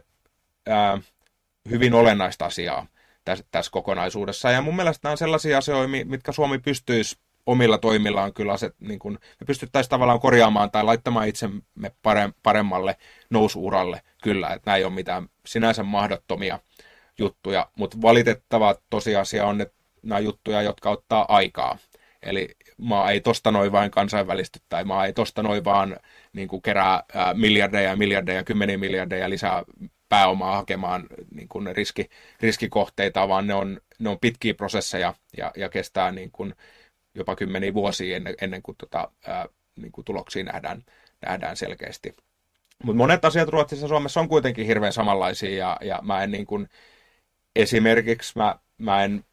[0.67, 0.99] ää,
[1.71, 2.87] hyvin olennaista asiaa
[3.25, 4.51] tässä, tässä kokonaisuudessa.
[4.51, 8.99] Ja mun mielestä nämä on sellaisia asioita, mitkä Suomi pystyisi omilla toimillaan kyllä aset, niin
[8.99, 11.63] kun, me pystyttäisiin tavallaan korjaamaan tai laittamaan itsemme
[12.43, 12.97] paremmalle
[13.31, 16.59] nousuuralle kyllä, että nämä ei ole mitään sinänsä mahdottomia
[17.19, 21.79] juttuja, mutta valitettava tosiasia on, että nämä juttuja, jotka ottaa aikaa.
[22.23, 25.97] Eli maa ei tosta noin vain kansainvälisty tai maa ei tosta noin vaan
[26.33, 29.63] niin kuin kerää ää, miljardeja ja miljardeja, kymmeniä miljardeja lisää
[30.09, 32.09] pääomaa hakemaan niin kuin riski,
[32.41, 36.55] riskikohteita, vaan ne on, ne on pitkiä prosesseja ja, ja kestää niin kuin
[37.15, 39.47] jopa kymmeniä vuosia ennen, ennen kuin, tota, ää,
[39.77, 40.85] niin kuin tuloksia nähdään,
[41.27, 42.17] nähdään selkeästi.
[42.85, 46.47] Mutta monet asiat Ruotsissa ja Suomessa on kuitenkin hirveän samanlaisia ja, ja mä en niin
[46.47, 46.69] kuin,
[47.57, 49.25] esimerkiksi mä, mä, en,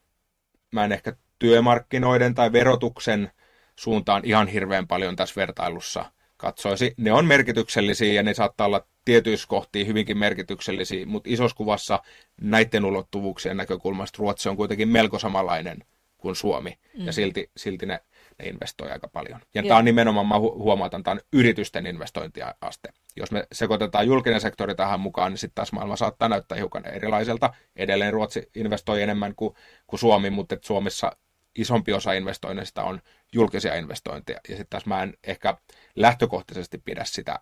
[0.71, 3.32] mä en ehkä työmarkkinoiden tai verotuksen
[3.75, 6.93] suuntaan ihan hirveän paljon tässä vertailussa katsoisi.
[6.97, 11.99] Ne on merkityksellisiä ja ne saattaa olla tietyissä kohtiin hyvinkin merkityksellisiä, mutta isossa kuvassa
[12.41, 15.77] näiden ulottuvuuksien näkökulmasta Ruotsi on kuitenkin melko samanlainen
[16.22, 17.05] kuin Suomi, mm.
[17.05, 17.99] ja silti, silti ne,
[18.39, 19.39] ne investoi aika paljon.
[19.53, 22.89] Ja tämä on nimenomaan, mä huomautan, tämä on yritysten investointiaste.
[23.15, 27.53] Jos me sekoitetaan julkinen sektori tähän mukaan, niin sitten taas maailma saattaa näyttää hiukan erilaiselta.
[27.76, 29.55] Edelleen Ruotsi investoi enemmän kuin,
[29.88, 31.17] kuin Suomi, mutta Suomessa
[31.55, 33.01] isompi osa investoinneista on
[33.34, 34.39] julkisia investointeja.
[34.49, 35.57] Ja sitten taas mä en ehkä
[35.95, 37.39] lähtökohtaisesti pidä sitä,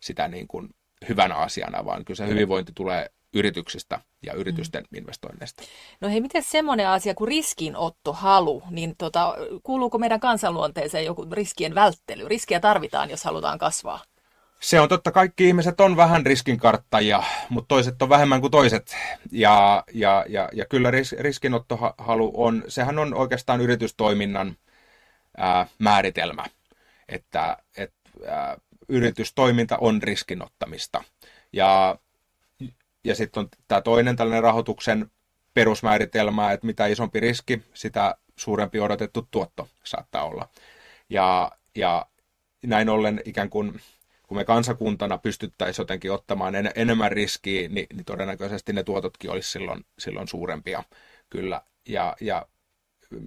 [0.00, 0.68] sitä niin kuin
[1.08, 4.98] hyvänä asiana, vaan kyllä se hyvinvointi tulee yrityksistä ja yritysten mm.
[4.98, 5.62] investoinneista.
[6.00, 12.28] No hei, miten semmoinen asia kuin riskinottohalu, niin tota, kuuluuko meidän kansanluonteeseen joku riskien välttely?
[12.28, 14.02] Riskiä tarvitaan, jos halutaan kasvaa.
[14.60, 18.96] Se on totta, kaikki ihmiset on vähän riskinkarttajia, mutta toiset on vähemmän kuin toiset.
[19.32, 24.56] Ja, ja, ja, ja kyllä ris, riskinottohalu on, sehän on oikeastaan yritystoiminnan
[25.36, 26.44] ää, määritelmä,
[27.08, 27.92] että et,
[28.26, 28.56] ää,
[28.88, 31.04] yritystoiminta on riskinottamista.
[31.52, 31.98] Ja,
[33.04, 35.10] ja sitten on tämä toinen tällainen rahoituksen
[35.54, 40.48] perusmääritelmä, että mitä isompi riski, sitä suurempi odotettu tuotto saattaa olla.
[41.08, 42.06] Ja, ja
[42.62, 43.80] näin ollen ikään kuin
[44.30, 49.50] kun me kansakuntana pystyttäisiin jotenkin ottamaan en, enemmän riskiä, niin, niin todennäköisesti ne tuototkin olisi
[49.50, 50.84] silloin, silloin suurempia
[51.30, 51.62] kyllä.
[51.88, 52.46] Ja, ja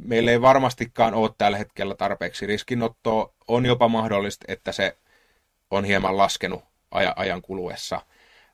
[0.06, 3.34] meillä ei varmastikaan ole tällä hetkellä tarpeeksi riskinottoa.
[3.48, 4.98] On jopa mahdollista, että se
[5.72, 8.02] on hieman laskenut ajan, ajan kuluessa.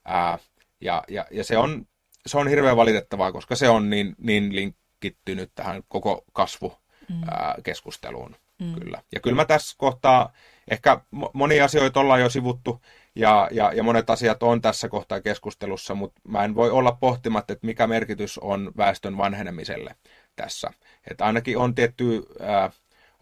[0.04, 0.38] Ää,
[0.80, 1.86] ja, ja, ja se, on,
[2.26, 8.36] se on hirveän valitettavaa, koska se on niin, niin linkittynyt tähän koko kasvukeskusteluun.
[8.58, 8.66] Mm.
[8.66, 8.74] mm.
[8.74, 9.02] Kyllä.
[9.12, 10.32] Ja kyllä mä tässä kohtaa,
[10.70, 11.00] ehkä
[11.32, 12.82] monia asioita ollaan jo sivuttu,
[13.14, 17.52] ja, ja, ja monet asiat on tässä kohtaa keskustelussa, mutta mä en voi olla pohtimatta,
[17.52, 19.96] että mikä merkitys on väestön vanhenemiselle
[20.36, 20.70] tässä.
[21.10, 22.70] Että ainakin on tietty, ää,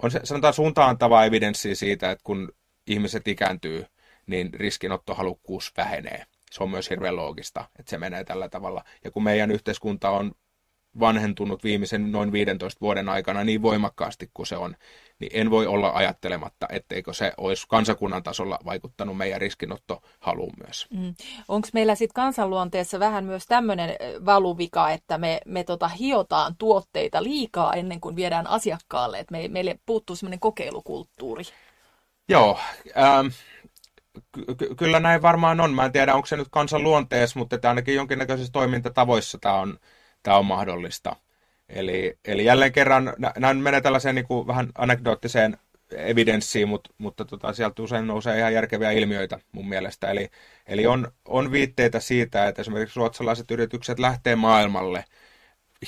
[0.02, 2.52] on se, sanotaan suuntaantavaa evidenssiä siitä, että kun
[2.86, 3.86] ihmiset ikääntyy,
[4.26, 6.26] niin riskinottohalukkuus vähenee.
[6.50, 8.84] Se on myös hirveän loogista, että se menee tällä tavalla.
[9.04, 10.32] Ja kun meidän yhteiskunta on
[11.00, 14.74] vanhentunut viimeisen noin 15 vuoden aikana niin voimakkaasti kuin se on,
[15.18, 20.86] niin en voi olla ajattelematta, etteikö se olisi kansakunnan tasolla vaikuttanut meidän riskinottohaluun myös.
[20.90, 21.14] Mm.
[21.48, 27.74] Onko meillä sitten kansanluonteessa vähän myös tämmöinen valuvika, että me, me tota hiotaan tuotteita liikaa
[27.74, 31.42] ennen kuin viedään asiakkaalle, että me, meille puuttuu semmoinen kokeilukulttuuri?
[32.28, 32.58] Joo,
[32.96, 33.26] ähm,
[34.58, 35.74] ky- kyllä näin varmaan on.
[35.74, 39.78] Mä en tiedä, onko se nyt kansan luonteessa, mutta että ainakin jonkinnäköisissä toimintatavoissa tämä on,
[40.22, 41.16] tämä on mahdollista.
[41.68, 45.58] Eli, eli jälleen kerran, näin menee tällaiseen niin kuin vähän anekdoottiseen
[45.92, 50.10] evidenssiin, mutta, mutta tota, sieltä usein nousee ihan järkeviä ilmiöitä mun mielestä.
[50.10, 50.30] Eli,
[50.66, 55.04] eli on, on viitteitä siitä, että esimerkiksi ruotsalaiset yritykset lähtee maailmalle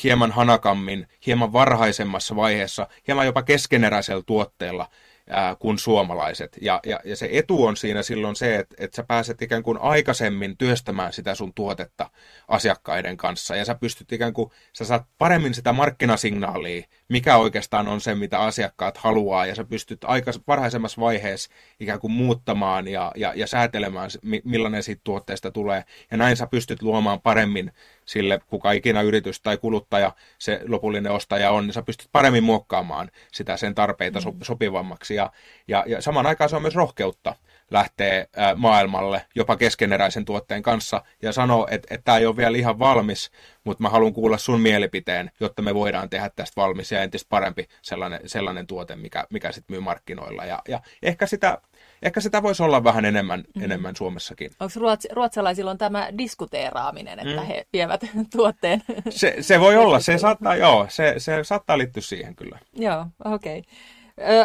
[0.04, 4.88] hieman hanakammin, hieman varhaisemmassa vaiheessa, hieman jopa keskeneräisellä tuotteella–
[5.30, 6.58] ää, kuin suomalaiset.
[6.60, 9.78] Ja, ja, ja se etu on siinä silloin se, että, että sä pääset ikään kuin
[9.78, 12.10] aikaisemmin työstämään sitä sun tuotetta
[12.48, 13.56] asiakkaiden kanssa.
[13.56, 18.38] Ja sä pystyt ikään kuin, sä saat paremmin sitä markkinasignaalia, mikä oikeastaan on se, mitä
[18.38, 19.46] asiakkaat haluaa.
[19.46, 21.50] Ja sä pystyt aika varhaisemmassa vaiheessa
[21.80, 24.10] ikään kuin muuttamaan ja, ja, ja säätelemään,
[24.44, 25.84] millainen siitä tuotteesta tulee.
[26.10, 27.72] Ja näin sä pystyt luomaan paremmin
[28.10, 33.10] sille, kuka ikinä yritys tai kuluttaja se lopullinen ostaja on, niin sä pystyt paremmin muokkaamaan
[33.32, 34.38] sitä sen tarpeita mm.
[34.42, 35.14] sopivammaksi.
[35.14, 35.32] Ja,
[35.68, 37.34] ja, ja saman aikaan se on myös rohkeutta
[37.70, 42.78] lähteä maailmalle jopa keskeneräisen tuotteen kanssa ja sanoo, että, että tämä ei ole vielä ihan
[42.78, 43.30] valmis,
[43.64, 47.68] mutta mä haluan kuulla sun mielipiteen, jotta me voidaan tehdä tästä valmis ja entistä parempi
[47.82, 50.44] sellainen, sellainen tuote, mikä, mikä sitten myy markkinoilla.
[50.44, 51.58] Ja, ja ehkä sitä
[52.02, 53.62] ehkä sitä voisi olla vähän enemmän, mm.
[53.62, 54.50] enemmän Suomessakin.
[54.60, 57.46] Onko ruots, ruotsalaisilla on tämä diskuteeraaminen, että mm.
[57.46, 58.00] he vievät
[58.36, 58.82] tuotteen?
[59.10, 62.58] Se, se voi olla, se saattaa, joo, se, se saattaa liittyä siihen kyllä.
[62.72, 63.58] Joo, okei.
[63.58, 63.70] Okay.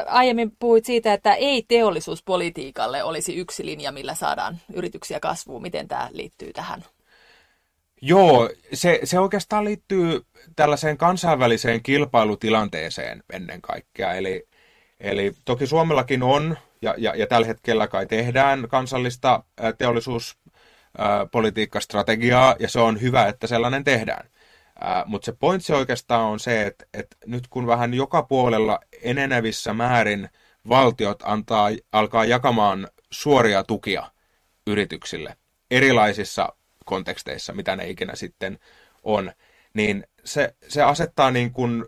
[0.08, 5.62] Aiemmin puhuit siitä, että ei teollisuuspolitiikalle olisi yksi linja, millä saadaan yrityksiä kasvuun.
[5.62, 6.84] Miten tämä liittyy tähän?
[8.02, 10.22] Joo, se, se oikeastaan liittyy
[10.56, 14.14] tällaiseen kansainväliseen kilpailutilanteeseen ennen kaikkea.
[14.14, 14.48] Eli,
[15.00, 19.44] eli toki Suomellakin on ja, ja, ja tällä hetkellä kai tehdään kansallista
[19.78, 24.30] teollisuuspolitiikkastrategiaa, ja se on hyvä, että sellainen tehdään.
[25.06, 30.30] Mutta se pointsi oikeastaan on se, että, että nyt kun vähän joka puolella enenevissä määrin
[30.70, 34.12] valtiot antaa, alkaa jakamaan suoria tukia
[34.68, 35.38] yrityksille
[35.72, 36.54] erilaisissa
[36.86, 38.60] konteksteissa, mitä ne ikinä sitten
[39.04, 39.32] on,
[39.74, 41.86] niin se, se asettaa niin kuin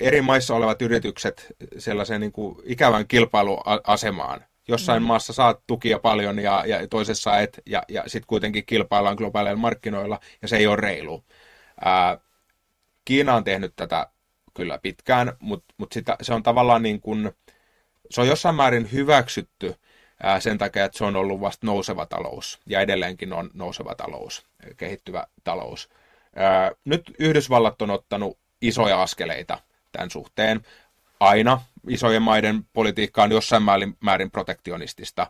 [0.00, 1.46] eri maissa olevat yritykset
[1.78, 4.44] sellaisen niin kuin ikävän kilpailuasemaan.
[4.68, 5.06] Jossain mm.
[5.06, 10.20] maassa saat tukia paljon ja, ja toisessa et, ja, ja sitten kuitenkin kilpaillaan globaaleilla markkinoilla,
[10.42, 11.24] ja se ei ole reilu.
[11.84, 12.18] Ää,
[13.04, 14.06] Kiina on tehnyt tätä
[14.54, 17.32] kyllä pitkään, mutta mut se on tavallaan niin kuin,
[18.10, 19.74] se on jossain määrin hyväksytty
[20.22, 24.46] ää, sen takia, että se on ollut vasta nouseva talous, ja edelleenkin on nouseva talous,
[24.76, 25.88] kehittyvä talous.
[26.36, 29.58] Ää, nyt Yhdysvallat on ottanut isoja askeleita
[29.94, 30.60] tämän suhteen.
[31.20, 35.26] Aina isojen maiden politiikka on jossain määrin, määrin protektionistista.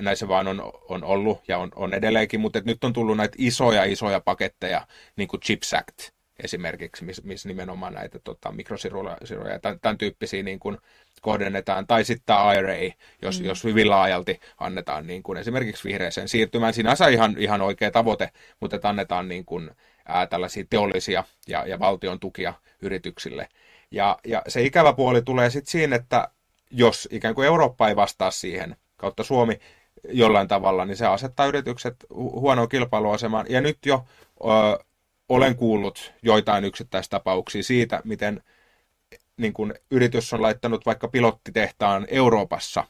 [0.00, 3.36] Näin se vaan on, on ollut ja on, on edelleenkin, mutta nyt on tullut näitä
[3.38, 4.86] isoja, isoja paketteja,
[5.16, 5.98] niin kuin CHIPS Act
[6.42, 9.16] esimerkiksi, missä mis nimenomaan näitä tota, mikrosiruja
[9.52, 10.78] ja tämän, tämän tyyppisiä niin kuin
[11.22, 13.46] kohdennetaan, tai sitten tämä IRA, jos, mm.
[13.46, 16.74] jos hyvin laajalti annetaan niin kuin esimerkiksi vihreäseen siirtymään.
[16.74, 18.30] Sinänsä ihan, ihan oikea tavoite,
[18.60, 19.70] mutta että annetaan niin kuin,
[20.08, 23.48] ää, tällaisia teollisia ja, ja valtion tukia yrityksille.
[23.90, 26.28] Ja, ja se ikävä puoli tulee sitten siinä, että
[26.70, 29.58] jos ikään kuin Eurooppa ei vastaa siihen, kautta Suomi
[30.08, 33.46] jollain tavalla, niin se asettaa yritykset huonoon kilpailuasemaan.
[33.48, 34.04] Ja nyt jo
[34.40, 34.84] ö,
[35.28, 38.42] olen kuullut joitain yksittäistapauksia siitä, miten
[39.36, 42.84] niin kun yritys on laittanut vaikka pilottitehtaan Euroopassa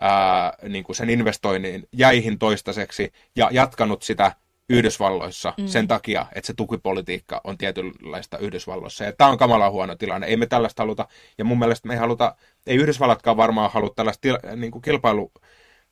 [0.00, 4.32] ää, niin kuin sen investoinnin jäihin toistaiseksi ja jatkanut sitä
[4.68, 5.66] Yhdysvalloissa mm.
[5.66, 9.04] sen takia, että se tukipolitiikka on tietynlaista Yhdysvalloissa.
[9.04, 10.26] Ja tämä on kamala huono tilanne.
[10.26, 11.08] Ei me tällaista haluta,
[11.38, 15.32] ja mun mielestä me ei haluta, ei Yhdysvallatkaan varmaan halua tällaista til, niin kuin kilpailu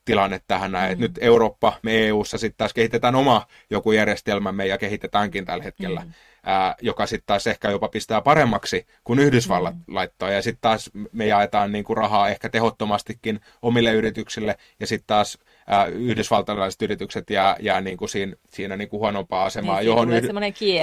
[0.05, 0.99] tilanne tähän näin.
[0.99, 1.01] Mm.
[1.01, 6.13] Nyt Eurooppa, me EU-ssa sitten taas kehitetään oma joku järjestelmämme ja kehitetäänkin tällä hetkellä, mm.
[6.43, 9.95] ää, joka sitten taas ehkä jopa pistää paremmaksi kuin Yhdysvallat mm.
[9.95, 10.35] laittoi.
[10.35, 15.39] Ja sitten taas me jaetaan niinku rahaa ehkä tehottomastikin omille yrityksille ja sitten taas
[15.93, 20.25] yhdysvaltalaiset yritykset jää, jää niinku siinä, siinä niinku huonompaa asemaa, niin, johon yhd...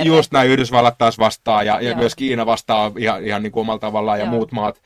[0.06, 4.20] just näin Yhdysvallat taas vastaa ja, ja myös Kiina vastaa ihan, ihan niinku omalla tavallaan
[4.20, 4.32] ja Joo.
[4.32, 4.82] muut maat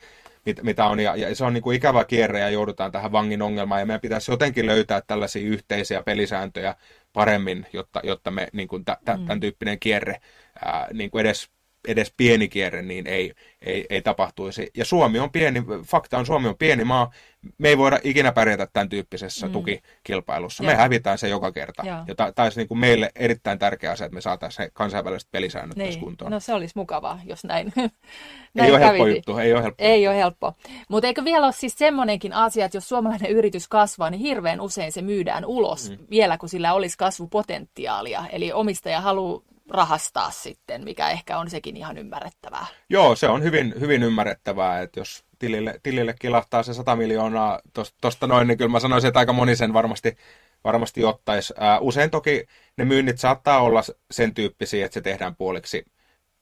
[0.48, 1.00] mit, mitä on.
[1.00, 3.80] Ja, ja se on niin kuin ikävä kierre ja joudutaan tähän vangin ongelmaan.
[3.80, 6.74] Ja meidän pitäisi jotenkin löytää tällaisia yhteisiä pelisääntöjä
[7.12, 9.26] paremmin, jotta, jotta me niin kuin tä, mm.
[9.26, 10.20] tämän tyyppinen kierre
[10.64, 11.50] ää, niin kuin edes
[11.88, 14.70] edes pieni kierre, niin ei, ei, ei tapahtuisi.
[14.76, 17.10] Ja Suomi on pieni, fakta on Suomi on pieni maa,
[17.58, 19.52] me ei voida ikinä pärjätä tämän tyyppisessä mm.
[19.52, 20.62] tukikilpailussa.
[20.62, 21.82] Me hävitään se joka kerta.
[21.86, 25.76] Ja, ja tämä olisi niin kuin meille erittäin tärkeä asia, että me saataisiin kansainväliset pelisäännöt
[25.76, 25.86] niin.
[25.86, 26.30] tässä kuntoon.
[26.30, 27.72] No se olisi mukavaa, jos näin,
[28.54, 29.84] näin Ei ole helppo juttu, ei ole helppo.
[29.84, 30.52] Ei ole helppo.
[30.88, 34.92] Mutta eikö vielä ole siis semmoinenkin asia, että jos suomalainen yritys kasvaa, niin hirveän usein
[34.92, 35.98] se myydään ulos mm.
[36.10, 38.24] vielä, kun sillä olisi kasvupotentiaalia.
[38.32, 42.66] Eli omistaja haluaa rahastaa sitten, mikä ehkä on sekin ihan ymmärrettävää.
[42.90, 47.60] Joo, se on hyvin, hyvin ymmärrettävää, että jos tilille, tilille kilahtaa se 100 miljoonaa
[48.00, 50.16] tuosta noin, niin kyllä mä sanoisin, että aika moni sen varmasti,
[50.64, 51.54] varmasti ottaisi.
[51.58, 52.46] Ää, usein toki
[52.76, 55.84] ne myynnit saattaa olla sen tyyppisiä, että se tehdään puoliksi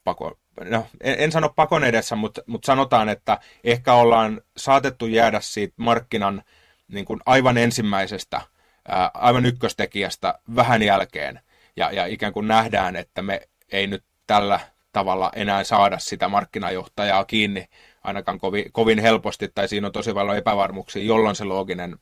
[0.03, 0.35] pakon,
[0.69, 5.73] no, en, en sano pakon edessä, mutta, mutta sanotaan, että ehkä ollaan saatettu jäädä siitä
[5.77, 6.43] markkinan
[6.87, 8.41] niin kuin aivan ensimmäisestä,
[8.87, 11.39] ää, aivan ykköstekijästä vähän jälkeen
[11.77, 14.59] ja, ja ikään kuin nähdään, että me ei nyt tällä
[14.91, 17.65] tavalla enää saada sitä markkinajohtajaa kiinni
[18.03, 21.97] ainakaan kovin, kovin helposti, tai siinä on tosi paljon epävarmuuksia, jolloin se looginen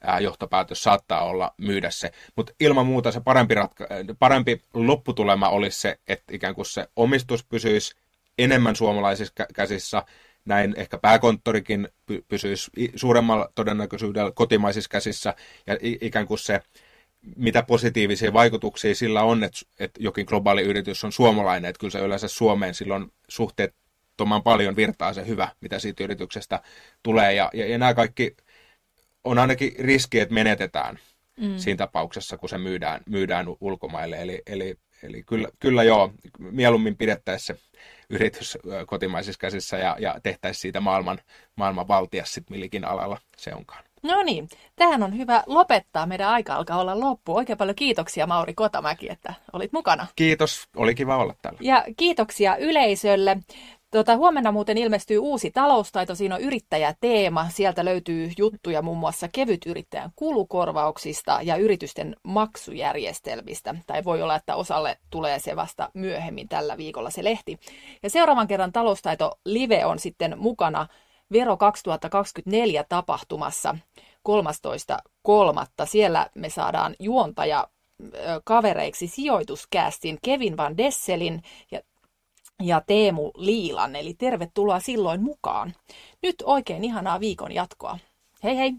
[0.00, 2.10] ää, johtopäätös saattaa olla myydä se.
[2.36, 3.86] Mutta ilman muuta se parempi, ratka-
[4.18, 7.94] parempi lopputulema olisi se, että ikään kuin se omistus pysyisi
[8.38, 10.02] enemmän suomalaisissa käsissä,
[10.44, 11.88] näin ehkä pääkonttorikin
[12.28, 15.34] pysyisi suuremmalla todennäköisyydellä kotimaisissa käsissä,
[15.66, 16.60] ja ikään kuin se
[17.36, 21.98] mitä positiivisia vaikutuksia sillä on, että, että jokin globaali yritys on suomalainen, että kyllä se
[21.98, 26.62] yleensä Suomeen silloin suhteettoman paljon virtaa se hyvä, mitä siitä yrityksestä
[27.02, 28.36] tulee, ja, ja, ja nämä kaikki
[29.24, 30.98] on ainakin riski, että menetetään
[31.40, 31.58] mm.
[31.58, 37.56] siinä tapauksessa, kun se myydään, myydään ulkomaille, eli, eli, eli kyllä, kyllä joo, mieluummin pidettäisiin
[37.56, 37.62] se
[38.10, 41.18] yritys kotimaisissa käsissä ja, ja tehtäisiin siitä maailman,
[41.56, 43.87] maailman valtias sitten millikin alalla se onkaan.
[44.02, 46.06] No niin, tähän on hyvä lopettaa.
[46.06, 47.36] Meidän aika alkaa olla loppu.
[47.36, 50.06] Oikein paljon kiitoksia Mauri Kotamäki, että olit mukana.
[50.16, 51.58] Kiitos, oli kiva olla täällä.
[51.62, 53.36] Ja kiitoksia yleisölle.
[53.90, 57.48] Tota, huomenna muuten ilmestyy uusi taloustaito, siinä on yrittäjäteema.
[57.48, 63.74] Sieltä löytyy juttuja muun muassa kevytyrittäjän kulukorvauksista ja yritysten maksujärjestelmistä.
[63.86, 67.58] Tai voi olla, että osalle tulee se vasta myöhemmin tällä viikolla se lehti.
[68.02, 70.86] Ja seuraavan kerran taloustaito live on sitten mukana
[71.32, 73.76] Vero 2024 tapahtumassa
[74.28, 75.86] 13.3.
[75.86, 77.68] Siellä me saadaan juontaja
[78.44, 81.80] kavereiksi sijoituskästin Kevin Van Desselin ja,
[82.62, 85.74] ja Teemu Liilan, eli tervetuloa silloin mukaan.
[86.22, 87.98] Nyt oikein ihanaa viikon jatkoa.
[88.42, 88.72] Hei hei!